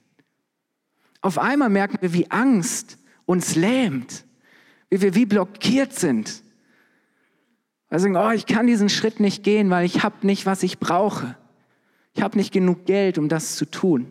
[1.20, 4.24] Auf einmal merken wir, wie Angst uns lähmt
[4.90, 6.42] wie wir wie blockiert sind.
[7.90, 11.37] Sagen, oh, ich kann diesen Schritt nicht gehen, weil ich habe nicht, was ich brauche.
[12.12, 14.11] Ich habe nicht genug Geld, um das zu tun.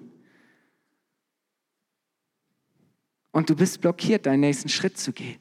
[3.32, 5.40] Und du bist blockiert, deinen nächsten Schritt zu gehen.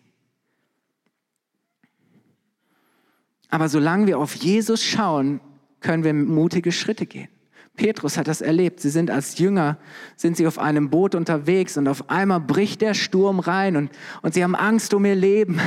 [3.49, 5.41] Aber solange wir auf Jesus schauen,
[5.81, 7.29] können wir mutige Schritte gehen.
[7.77, 8.81] Petrus hat das erlebt.
[8.81, 9.79] Sie sind als Jünger,
[10.17, 14.35] sind sie auf einem Boot unterwegs und auf einmal bricht der Sturm rein und, und
[14.35, 15.61] sie haben Angst um ihr Leben.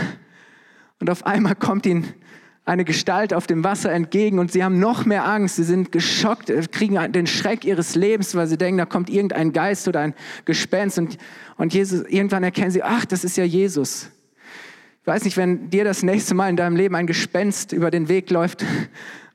[0.99, 2.13] Und auf einmal kommt ihnen
[2.65, 5.57] eine Gestalt auf dem Wasser entgegen und sie haben noch mehr Angst.
[5.57, 9.53] Sie sind geschockt, äh, kriegen den Schreck ihres Lebens, weil sie denken, da kommt irgendein
[9.53, 10.15] Geist oder ein
[10.45, 11.17] Gespenst und,
[11.57, 14.09] und Jesus, irgendwann erkennen sie, ach, das ist ja Jesus.
[15.01, 18.09] Ich weiß nicht, wenn dir das nächste Mal in deinem Leben ein Gespenst über den
[18.09, 18.65] Weg läuft,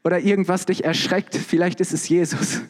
[0.04, 2.62] oder irgendwas dich erschreckt, vielleicht ist es Jesus.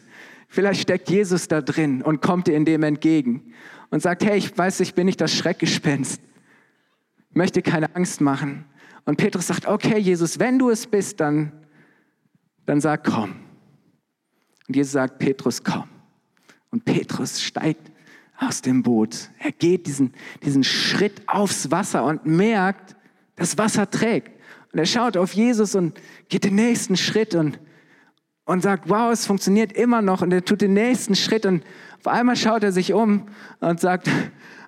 [0.47, 3.53] Vielleicht steckt Jesus da drin und kommt dir in dem entgegen
[3.89, 6.21] und sagt, hey, ich weiß, ich bin nicht das Schreckgespenst.
[7.33, 8.65] Möchte keine Angst machen.
[9.05, 11.53] Und Petrus sagt, okay, Jesus, wenn du es bist, dann,
[12.65, 13.35] dann sag, komm.
[14.67, 15.87] Und Jesus sagt, Petrus, komm.
[16.69, 17.91] Und Petrus steigt
[18.37, 19.29] aus dem Boot.
[19.39, 20.13] Er geht diesen,
[20.43, 22.95] diesen Schritt aufs Wasser und merkt,
[23.35, 24.40] das Wasser trägt.
[24.71, 27.59] Und er schaut auf Jesus und geht den nächsten Schritt und,
[28.45, 30.21] und sagt, wow, es funktioniert immer noch.
[30.21, 31.63] Und er tut den nächsten Schritt und
[31.99, 33.27] auf einmal schaut er sich um
[33.59, 34.09] und sagt,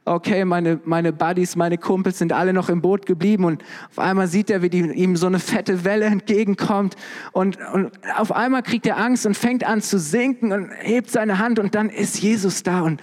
[0.06, 4.28] okay, meine, meine Buddies, meine Kumpels sind alle noch im Boot geblieben und auf einmal
[4.28, 6.96] sieht er, wie die, ihm so eine fette Welle entgegenkommt
[7.32, 11.40] und, und auf einmal kriegt er Angst und fängt an zu sinken und hebt seine
[11.40, 13.02] Hand und dann ist Jesus da und,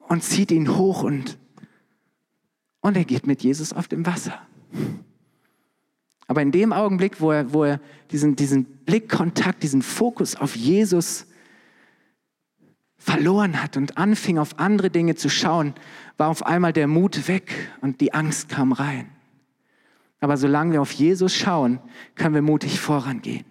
[0.00, 1.38] und zieht ihn hoch und,
[2.80, 4.34] und er geht mit Jesus auf dem Wasser.
[6.28, 7.80] Aber in dem Augenblick, wo er, wo er
[8.12, 11.26] diesen, diesen Blickkontakt, diesen Fokus auf Jesus
[12.98, 15.72] verloren hat und anfing auf andere Dinge zu schauen,
[16.18, 19.08] war auf einmal der Mut weg und die Angst kam rein.
[20.20, 21.80] Aber solange wir auf Jesus schauen,
[22.14, 23.46] können wir mutig vorangehen.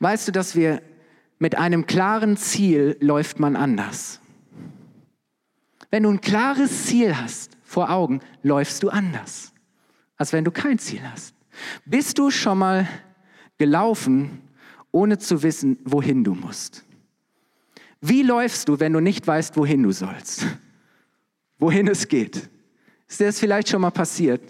[0.00, 0.82] Weißt du, dass wir
[1.38, 4.20] mit einem klaren Ziel läuft man anders.
[5.90, 9.53] Wenn du ein klares Ziel hast vor Augen, läufst du anders
[10.16, 11.34] als wenn du kein Ziel hast.
[11.84, 12.88] Bist du schon mal
[13.58, 14.42] gelaufen,
[14.90, 16.84] ohne zu wissen, wohin du musst?
[18.00, 20.46] Wie läufst du, wenn du nicht weißt, wohin du sollst?
[21.58, 22.48] Wohin es geht?
[23.08, 24.42] Ist dir das vielleicht schon mal passiert?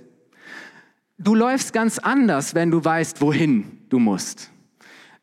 [1.18, 4.50] Du läufst ganz anders, wenn du weißt, wohin du musst.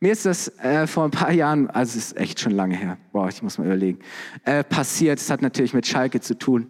[0.04, 2.98] Mir ist das äh, vor ein paar Jahren, also es ist echt schon lange her,
[3.12, 4.00] boah, ich muss mal überlegen,
[4.46, 5.20] äh, passiert.
[5.20, 6.66] Es hat natürlich mit Schalke zu tun.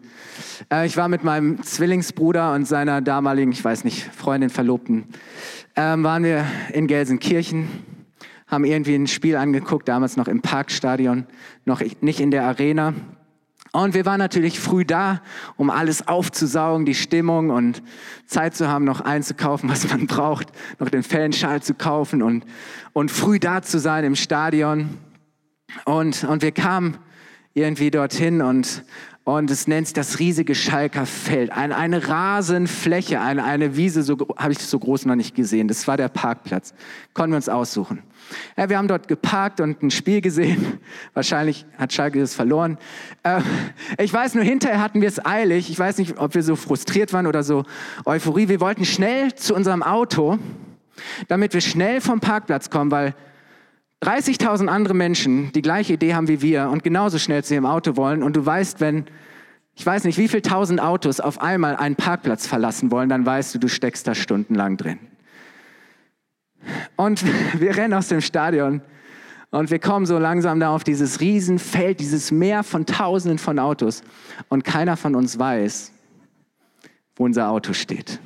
[0.70, 5.06] Äh, ich war mit meinem Zwillingsbruder und seiner damaligen, ich weiß nicht, Freundin, Verlobten,
[5.78, 7.70] ähm, waren wir in Gelsenkirchen,
[8.48, 11.26] haben irgendwie ein Spiel angeguckt, damals noch im Parkstadion,
[11.64, 12.94] noch nicht in der Arena.
[13.74, 15.22] Und wir waren natürlich früh da,
[15.56, 17.82] um alles aufzusaugen, die Stimmung und
[18.26, 22.46] Zeit zu haben, noch einzukaufen, was man braucht, noch den Fanschal zu kaufen und,
[22.92, 24.98] und früh da zu sein im Stadion.
[25.86, 26.98] Und, und wir kamen
[27.54, 28.84] irgendwie dorthin und,
[29.24, 31.52] und es nennt sich das riesige Schalker Feld.
[31.52, 35.70] Eine, eine Rasenfläche, eine, eine Wiese, so habe ich so groß noch nicht gesehen.
[35.70, 36.74] Das war der Parkplatz.
[37.14, 38.04] Konnten wir uns aussuchen.
[38.58, 40.80] Ja, wir haben dort geparkt und ein Spiel gesehen.
[41.14, 42.78] Wahrscheinlich hat Schalke das verloren.
[43.24, 43.42] Äh,
[44.00, 45.70] ich weiß nur, hinterher hatten wir es eilig.
[45.70, 47.64] Ich weiß nicht, ob wir so frustriert waren oder so
[48.06, 48.48] Euphorie.
[48.48, 50.40] Wir wollten schnell zu unserem Auto,
[51.28, 53.16] damit wir schnell vom Parkplatz kommen, weil
[54.04, 57.98] 30.000 andere Menschen die gleiche Idee haben wie wir und genauso schnell zu ihrem Auto
[57.98, 58.24] wollen.
[58.24, 59.06] Und du weißt, wenn,
[59.76, 63.54] ich weiß nicht, wie viele tausend Autos auf einmal einen Parkplatz verlassen wollen, dann weißt
[63.54, 64.98] du, du steckst da stundenlang drin.
[66.96, 67.24] Und
[67.60, 68.82] wir rennen aus dem Stadion
[69.52, 74.02] und wir kommen so langsam da auf dieses Riesenfeld, dieses Meer von Tausenden von Autos.
[74.48, 75.92] Und keiner von uns weiß,
[77.16, 78.20] wo unser Auto steht.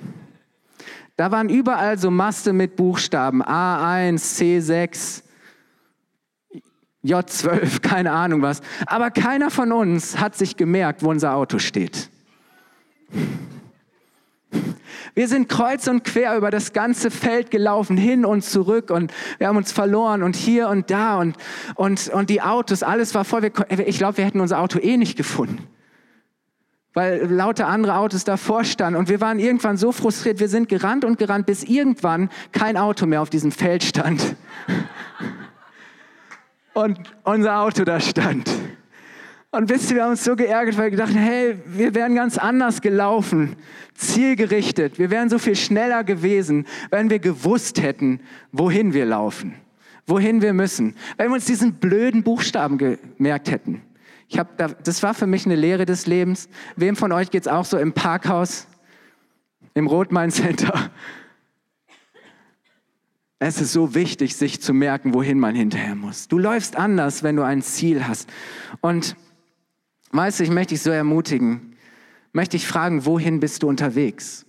[1.17, 5.23] Da waren überall so Maste mit Buchstaben A1, C6,
[7.03, 8.61] J12, keine Ahnung was.
[8.85, 12.09] Aber keiner von uns hat sich gemerkt, wo unser Auto steht.
[15.15, 19.47] Wir sind kreuz und quer über das ganze Feld gelaufen, hin und zurück und wir
[19.47, 21.37] haben uns verloren und hier und da und,
[21.75, 23.49] und, und die Autos, alles war voll.
[23.85, 25.69] Ich glaube, wir hätten unser Auto eh nicht gefunden,
[26.93, 31.05] weil lauter andere Autos davor standen und wir waren irgendwann so frustriert, wir sind gerannt
[31.05, 34.35] und gerannt, bis irgendwann kein Auto mehr auf diesem Feld stand
[36.73, 38.51] und unser Auto da stand.
[39.55, 42.37] Und wisst ihr, wir haben uns so geärgert, weil wir gedacht hey, wir wären ganz
[42.37, 43.55] anders gelaufen,
[43.93, 44.99] zielgerichtet.
[44.99, 48.19] Wir wären so viel schneller gewesen, wenn wir gewusst hätten,
[48.51, 49.55] wohin wir laufen,
[50.07, 50.93] wohin wir müssen.
[51.15, 53.81] Wenn wir uns diesen blöden Buchstaben gemerkt hätten.
[54.27, 56.49] Ich hab da, das war für mich eine Lehre des Lebens.
[56.75, 58.67] Wem von euch geht's auch so im Parkhaus,
[59.73, 60.91] im Rotmain Center?
[63.39, 66.27] Es ist so wichtig, sich zu merken, wohin man hinterher muss.
[66.27, 68.29] Du läufst anders, wenn du ein Ziel hast.
[68.81, 69.15] Und
[70.15, 71.75] Weißt du, ich möchte dich so ermutigen,
[72.31, 74.45] möchte ich fragen, wohin bist du unterwegs?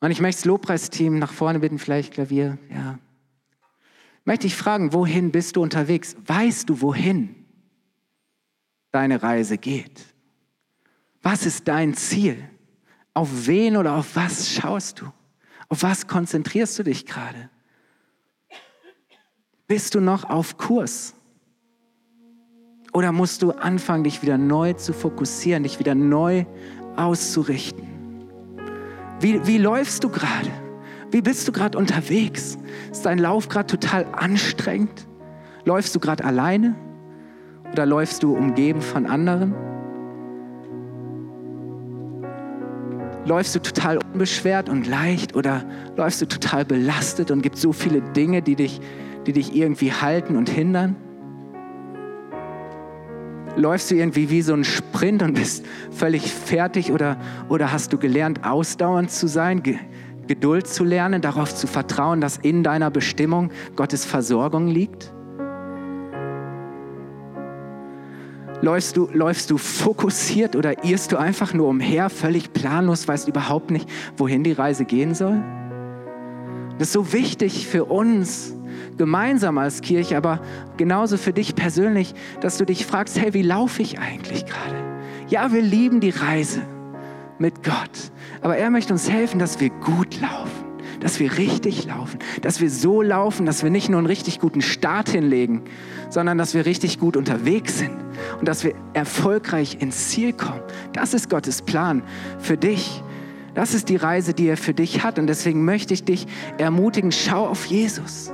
[0.00, 2.98] Und ich möchte das Lobpreisteam nach vorne bitten, vielleicht Klavier, ja.
[4.24, 6.16] Möchte ich fragen, wohin bist du unterwegs?
[6.26, 7.46] Weißt du, wohin
[8.90, 10.04] deine Reise geht?
[11.22, 12.42] Was ist dein Ziel?
[13.12, 15.12] Auf wen oder auf was schaust du?
[15.68, 17.50] Auf was konzentrierst du dich gerade?
[19.68, 21.14] Bist du noch auf Kurs?
[22.94, 26.44] Oder musst du anfangen, dich wieder neu zu fokussieren, dich wieder neu
[26.94, 27.88] auszurichten?
[29.18, 30.50] Wie, wie läufst du gerade?
[31.10, 32.56] Wie bist du gerade unterwegs?
[32.92, 35.08] Ist dein Lauf gerade total anstrengend?
[35.64, 36.76] Läufst du gerade alleine?
[37.72, 39.54] Oder läufst du umgeben von anderen?
[43.26, 45.64] Läufst du total unbeschwert und leicht oder
[45.96, 48.80] läufst du total belastet und gibt so viele Dinge, die dich,
[49.26, 50.94] die dich irgendwie halten und hindern?
[53.56, 57.16] Läufst du irgendwie wie so ein Sprint und bist völlig fertig oder,
[57.48, 59.62] oder hast du gelernt, ausdauernd zu sein,
[60.26, 65.12] Geduld zu lernen, darauf zu vertrauen, dass in deiner Bestimmung Gottes Versorgung liegt?
[68.60, 73.70] Läufst du, läufst du fokussiert oder irrst du einfach nur umher, völlig planlos, weißt überhaupt
[73.70, 75.42] nicht, wohin die Reise gehen soll?
[76.78, 78.53] Das ist so wichtig für uns,
[78.96, 80.40] gemeinsam als Kirche, aber
[80.76, 84.76] genauso für dich persönlich, dass du dich fragst, hey, wie laufe ich eigentlich gerade?
[85.28, 86.62] Ja, wir lieben die Reise
[87.38, 90.64] mit Gott, aber er möchte uns helfen, dass wir gut laufen,
[91.00, 94.62] dass wir richtig laufen, dass wir so laufen, dass wir nicht nur einen richtig guten
[94.62, 95.62] Start hinlegen,
[96.10, 97.96] sondern dass wir richtig gut unterwegs sind
[98.38, 100.62] und dass wir erfolgreich ins Ziel kommen.
[100.92, 102.02] Das ist Gottes Plan
[102.38, 103.02] für dich.
[103.54, 105.18] Das ist die Reise, die er für dich hat.
[105.18, 106.26] Und deswegen möchte ich dich
[106.58, 108.32] ermutigen, schau auf Jesus.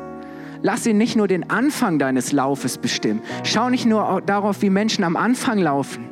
[0.63, 3.23] Lass ihn nicht nur den Anfang deines Laufes bestimmen.
[3.45, 6.05] Schau nicht nur darauf, wie Menschen am Anfang laufen,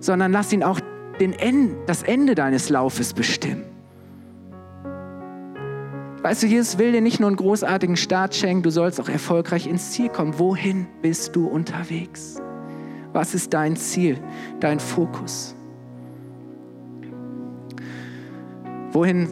[0.00, 0.80] sondern lass ihn auch
[1.20, 3.64] den End, das Ende deines Laufes bestimmen.
[6.22, 9.68] Weißt du, Jesus will dir nicht nur einen großartigen Start schenken, du sollst auch erfolgreich
[9.68, 10.38] ins Ziel kommen.
[10.38, 12.42] Wohin bist du unterwegs?
[13.12, 14.18] Was ist dein Ziel,
[14.58, 15.54] dein Fokus?
[18.90, 19.28] Wohin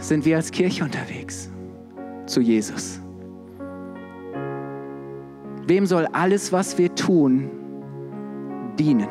[0.00, 1.50] sind wir als Kirche unterwegs?
[2.26, 3.00] Zu Jesus.
[5.66, 7.50] Wem soll alles, was wir tun,
[8.78, 9.08] dienen?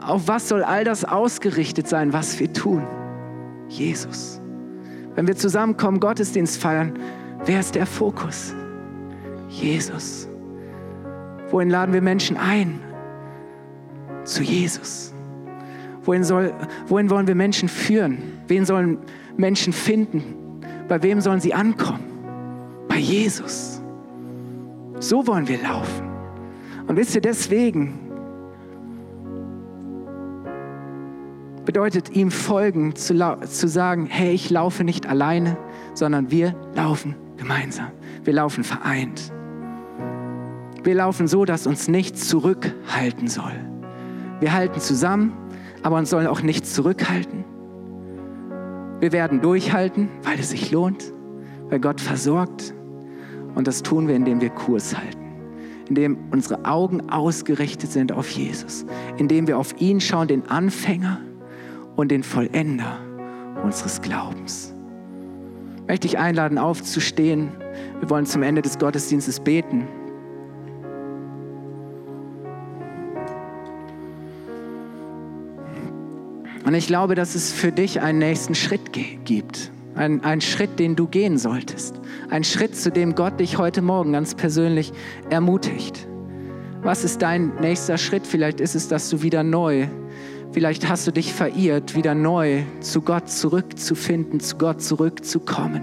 [0.00, 2.84] Auf was soll all das ausgerichtet sein, was wir tun?
[3.68, 4.40] Jesus.
[5.16, 6.98] Wenn wir zusammenkommen, Gottesdienst feiern,
[7.44, 8.54] wer ist der Fokus?
[9.48, 10.28] Jesus.
[11.50, 12.80] Wohin laden wir Menschen ein?
[14.24, 15.12] Zu Jesus.
[16.04, 16.52] Wohin, soll,
[16.86, 18.18] wohin wollen wir Menschen führen?
[18.46, 18.98] Wen sollen
[19.36, 20.60] Menschen finden?
[20.86, 22.04] Bei wem sollen sie ankommen?
[22.88, 23.75] Bei Jesus.
[24.98, 26.10] So wollen wir laufen.
[26.86, 27.98] Und wisst ihr, deswegen
[31.64, 33.14] bedeutet ihm folgen, zu,
[33.46, 35.58] zu sagen, hey, ich laufe nicht alleine,
[35.94, 37.90] sondern wir laufen gemeinsam.
[38.24, 39.32] Wir laufen vereint.
[40.84, 43.52] Wir laufen so, dass uns nichts zurückhalten soll.
[44.38, 45.32] Wir halten zusammen,
[45.82, 47.44] aber uns soll auch nichts zurückhalten.
[49.00, 51.12] Wir werden durchhalten, weil es sich lohnt,
[51.68, 52.75] weil Gott versorgt.
[53.56, 55.24] Und das tun wir, indem wir Kurs halten,
[55.88, 58.84] indem unsere Augen ausgerichtet sind auf Jesus,
[59.16, 61.20] indem wir auf ihn schauen, den Anfänger
[61.96, 62.98] und den Vollender
[63.64, 64.74] unseres Glaubens.
[65.76, 67.48] Ich möchte dich einladen, aufzustehen.
[67.98, 69.88] Wir wollen zum Ende des Gottesdienstes beten.
[76.66, 79.70] Und ich glaube, dass es für dich einen nächsten Schritt gibt.
[79.96, 81.98] Ein, ein Schritt, den du gehen solltest.
[82.28, 84.92] Ein Schritt, zu dem Gott dich heute Morgen ganz persönlich
[85.30, 86.06] ermutigt.
[86.82, 88.26] Was ist dein nächster Schritt?
[88.26, 89.86] Vielleicht ist es, dass du wieder neu,
[90.52, 95.82] vielleicht hast du dich verirrt, wieder neu zu Gott zurückzufinden, zu Gott zurückzukommen.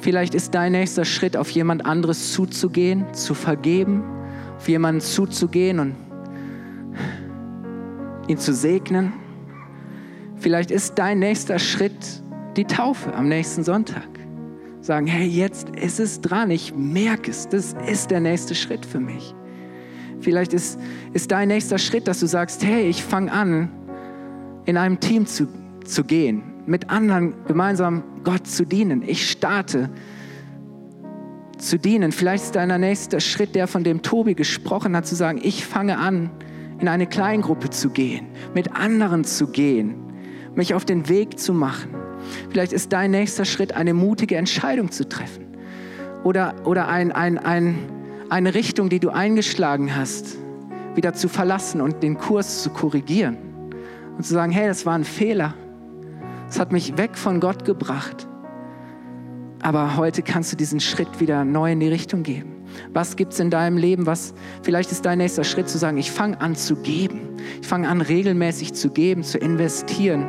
[0.00, 4.02] Vielleicht ist dein nächster Schritt, auf jemand anderes zuzugehen, zu vergeben,
[4.56, 5.94] auf jemanden zuzugehen und
[8.26, 9.12] ihn zu segnen.
[10.36, 12.23] Vielleicht ist dein nächster Schritt
[12.56, 14.08] die Taufe am nächsten Sonntag.
[14.80, 19.00] Sagen, hey, jetzt ist es dran, ich merke es, das ist der nächste Schritt für
[19.00, 19.34] mich.
[20.20, 20.78] Vielleicht ist,
[21.12, 23.70] ist dein nächster Schritt, dass du sagst, hey, ich fange an,
[24.66, 25.48] in einem Team zu,
[25.84, 29.02] zu gehen, mit anderen gemeinsam Gott zu dienen.
[29.02, 29.90] Ich starte
[31.58, 32.12] zu dienen.
[32.12, 35.98] Vielleicht ist dein nächster Schritt der, von dem Tobi gesprochen hat, zu sagen, ich fange
[35.98, 36.30] an,
[36.78, 39.94] in eine Kleingruppe zu gehen, mit anderen zu gehen,
[40.54, 42.03] mich auf den Weg zu machen.
[42.50, 45.46] Vielleicht ist dein nächster Schritt, eine mutige Entscheidung zu treffen.
[46.22, 47.76] Oder, oder ein, ein, ein,
[48.30, 50.36] eine Richtung, die du eingeschlagen hast,
[50.94, 53.36] wieder zu verlassen und den Kurs zu korrigieren.
[54.16, 55.54] Und zu sagen, hey, das war ein Fehler.
[56.46, 58.26] Das hat mich weg von Gott gebracht.
[59.60, 62.54] Aber heute kannst du diesen Schritt wieder neu in die Richtung geben.
[62.92, 64.06] Was gibt es in deinem Leben?
[64.06, 67.20] Was vielleicht ist dein nächster Schritt zu sagen, ich fange an zu geben.
[67.60, 70.26] Ich fange an regelmäßig zu geben, zu investieren,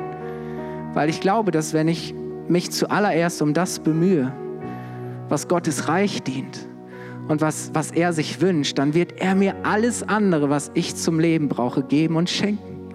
[0.96, 2.16] weil ich glaube, dass wenn ich
[2.48, 4.34] mich zuallererst um das bemühe,
[5.30, 6.68] was Gottes Reich dient
[7.28, 11.20] und was, was er sich wünscht, dann wird er mir alles andere, was ich zum
[11.20, 12.94] Leben brauche, geben und schenken.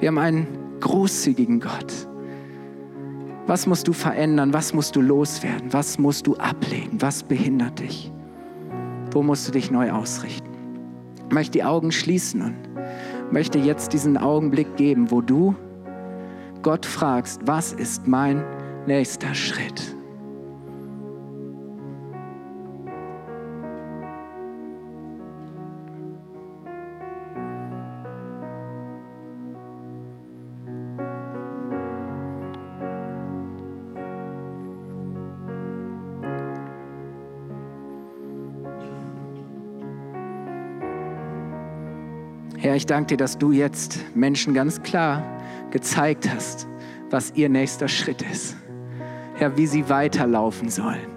[0.00, 0.46] Wir haben einen
[0.80, 2.08] großzügigen Gott.
[3.46, 4.54] Was musst du verändern?
[4.54, 5.72] Was musst du loswerden?
[5.72, 7.02] Was musst du ablegen?
[7.02, 8.10] Was behindert dich?
[9.10, 10.48] Wo musst du dich neu ausrichten?
[11.28, 12.56] Ich möchte die Augen schließen und
[13.32, 15.54] möchte jetzt diesen Augenblick geben, wo du
[16.62, 18.44] Gott fragst, was ist mein
[18.86, 19.96] nächster Schritt?
[42.58, 45.24] Herr, ich danke dir, dass du jetzt Menschen ganz klar
[45.72, 46.68] gezeigt hast,
[47.10, 48.56] was ihr nächster Schritt ist.
[49.34, 51.10] Herr, wie sie weiterlaufen sollen.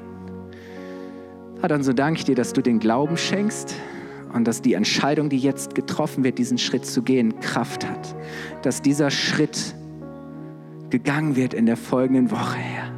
[1.60, 3.76] Herr, dann so danke ich dir, dass du den Glauben schenkst
[4.34, 8.16] und dass die Entscheidung, die jetzt getroffen wird, diesen Schritt zu gehen, Kraft hat.
[8.64, 9.76] Dass dieser Schritt
[10.90, 12.92] gegangen wird in der folgenden Woche, Herr.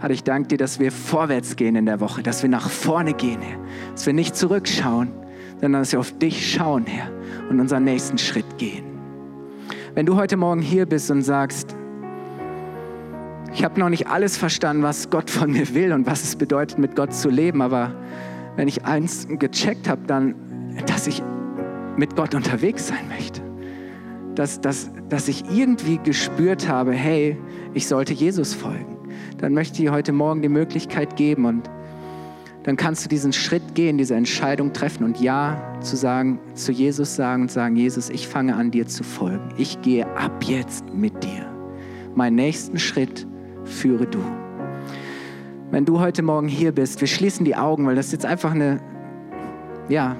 [0.00, 3.14] Herr, ich danke dir, dass wir vorwärts gehen in der Woche, dass wir nach vorne
[3.14, 3.58] gehen, Herr.
[3.92, 5.08] Dass wir nicht zurückschauen,
[5.60, 7.10] sondern dass wir auf dich schauen, Herr,
[7.50, 8.97] und unseren nächsten Schritt gehen.
[9.94, 11.74] Wenn du heute Morgen hier bist und sagst,
[13.52, 16.78] ich habe noch nicht alles verstanden, was Gott von mir will und was es bedeutet,
[16.78, 17.94] mit Gott zu leben, aber
[18.56, 20.34] wenn ich eins gecheckt habe, dann,
[20.86, 21.22] dass ich
[21.96, 23.40] mit Gott unterwegs sein möchte.
[24.34, 27.36] Dass, dass, dass ich irgendwie gespürt habe, hey,
[27.72, 28.96] ich sollte Jesus folgen.
[29.38, 31.70] Dann möchte ich heute Morgen die Möglichkeit geben und
[32.68, 37.16] dann kannst du diesen Schritt gehen, diese Entscheidung treffen und Ja zu sagen, zu Jesus
[37.16, 39.54] sagen und sagen, Jesus, ich fange an dir zu folgen.
[39.56, 41.50] Ich gehe ab jetzt mit dir.
[42.14, 43.26] Meinen nächsten Schritt
[43.64, 44.18] führe du.
[45.70, 48.50] wenn du heute Morgen hier bist, wir schließen die Augen, weil das ist jetzt einfach
[48.50, 48.82] eine,
[49.88, 50.14] ja,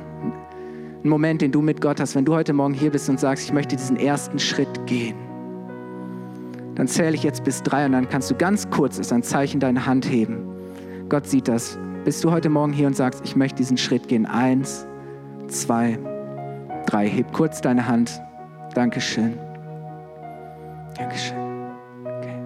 [1.05, 2.14] ein Moment, den du mit Gott hast.
[2.14, 5.16] Wenn du heute Morgen hier bist und sagst, ich möchte diesen ersten Schritt gehen,
[6.76, 9.61] dann zähle ich jetzt bis drei und dann kannst du ganz kurz als ein Zeichen
[9.61, 10.49] deine Hand heben.
[11.11, 11.78] Gott sieht das.
[12.09, 14.24] Bist du heute Morgen hier und sagst, ich möchte diesen Schritt gehen?
[14.24, 14.86] Eins,
[15.48, 15.98] zwei,
[16.86, 17.06] drei.
[17.06, 18.22] Heb kurz deine Hand.
[18.74, 19.38] Dankeschön.
[20.96, 21.36] Dankeschön.
[22.06, 22.38] Okay.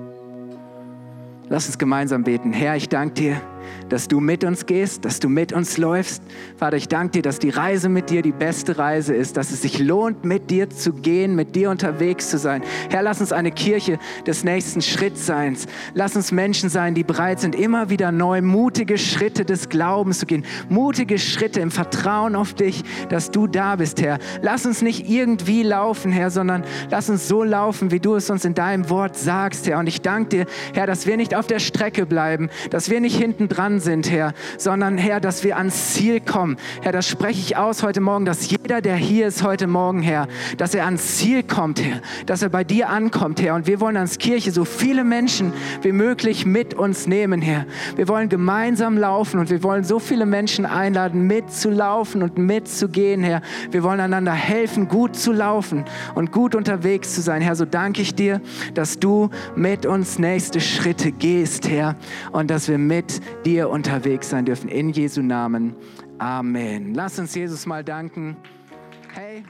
[1.48, 2.52] Lass uns gemeinsam beten.
[2.52, 3.40] Herr, ich danke dir
[3.88, 6.22] dass du mit uns gehst, dass du mit uns läufst.
[6.56, 9.62] Vater, ich danke dir, dass die Reise mit dir die beste Reise ist, dass es
[9.62, 12.62] sich lohnt, mit dir zu gehen, mit dir unterwegs zu sein.
[12.90, 15.66] Herr, lass uns eine Kirche des nächsten Schrittseins.
[15.94, 20.26] Lass uns Menschen sein, die bereit sind, immer wieder neu mutige Schritte des Glaubens zu
[20.26, 20.44] gehen.
[20.68, 24.18] Mutige Schritte im Vertrauen auf dich, dass du da bist, Herr.
[24.40, 28.44] Lass uns nicht irgendwie laufen, Herr, sondern lass uns so laufen, wie du es uns
[28.44, 29.78] in deinem Wort sagst, Herr.
[29.78, 33.16] Und ich danke dir, Herr, dass wir nicht auf der Strecke bleiben, dass wir nicht
[33.16, 36.56] hinten dran sind, Herr, sondern Herr, dass wir ans Ziel kommen.
[36.82, 40.28] Herr, das spreche ich aus heute Morgen, dass jeder, der hier ist heute Morgen, Herr,
[40.56, 43.54] dass er ans Ziel kommt, Herr, dass er bei dir ankommt, Herr.
[43.54, 47.66] Und wir wollen als Kirche so viele Menschen wie möglich mit uns nehmen, Herr.
[47.96, 53.42] Wir wollen gemeinsam laufen und wir wollen so viele Menschen einladen, mitzulaufen und mitzugehen, Herr.
[53.70, 55.84] Wir wollen einander helfen, gut zu laufen
[56.14, 57.56] und gut unterwegs zu sein, Herr.
[57.56, 58.40] So danke ich dir,
[58.74, 61.96] dass du mit uns nächste Schritte gehst, Herr,
[62.32, 64.68] und dass wir mit dir unterwegs sein dürfen.
[64.68, 65.74] In Jesu Namen.
[66.18, 66.94] Amen.
[66.94, 68.36] Lass uns Jesus mal danken.
[69.12, 69.44] Hey,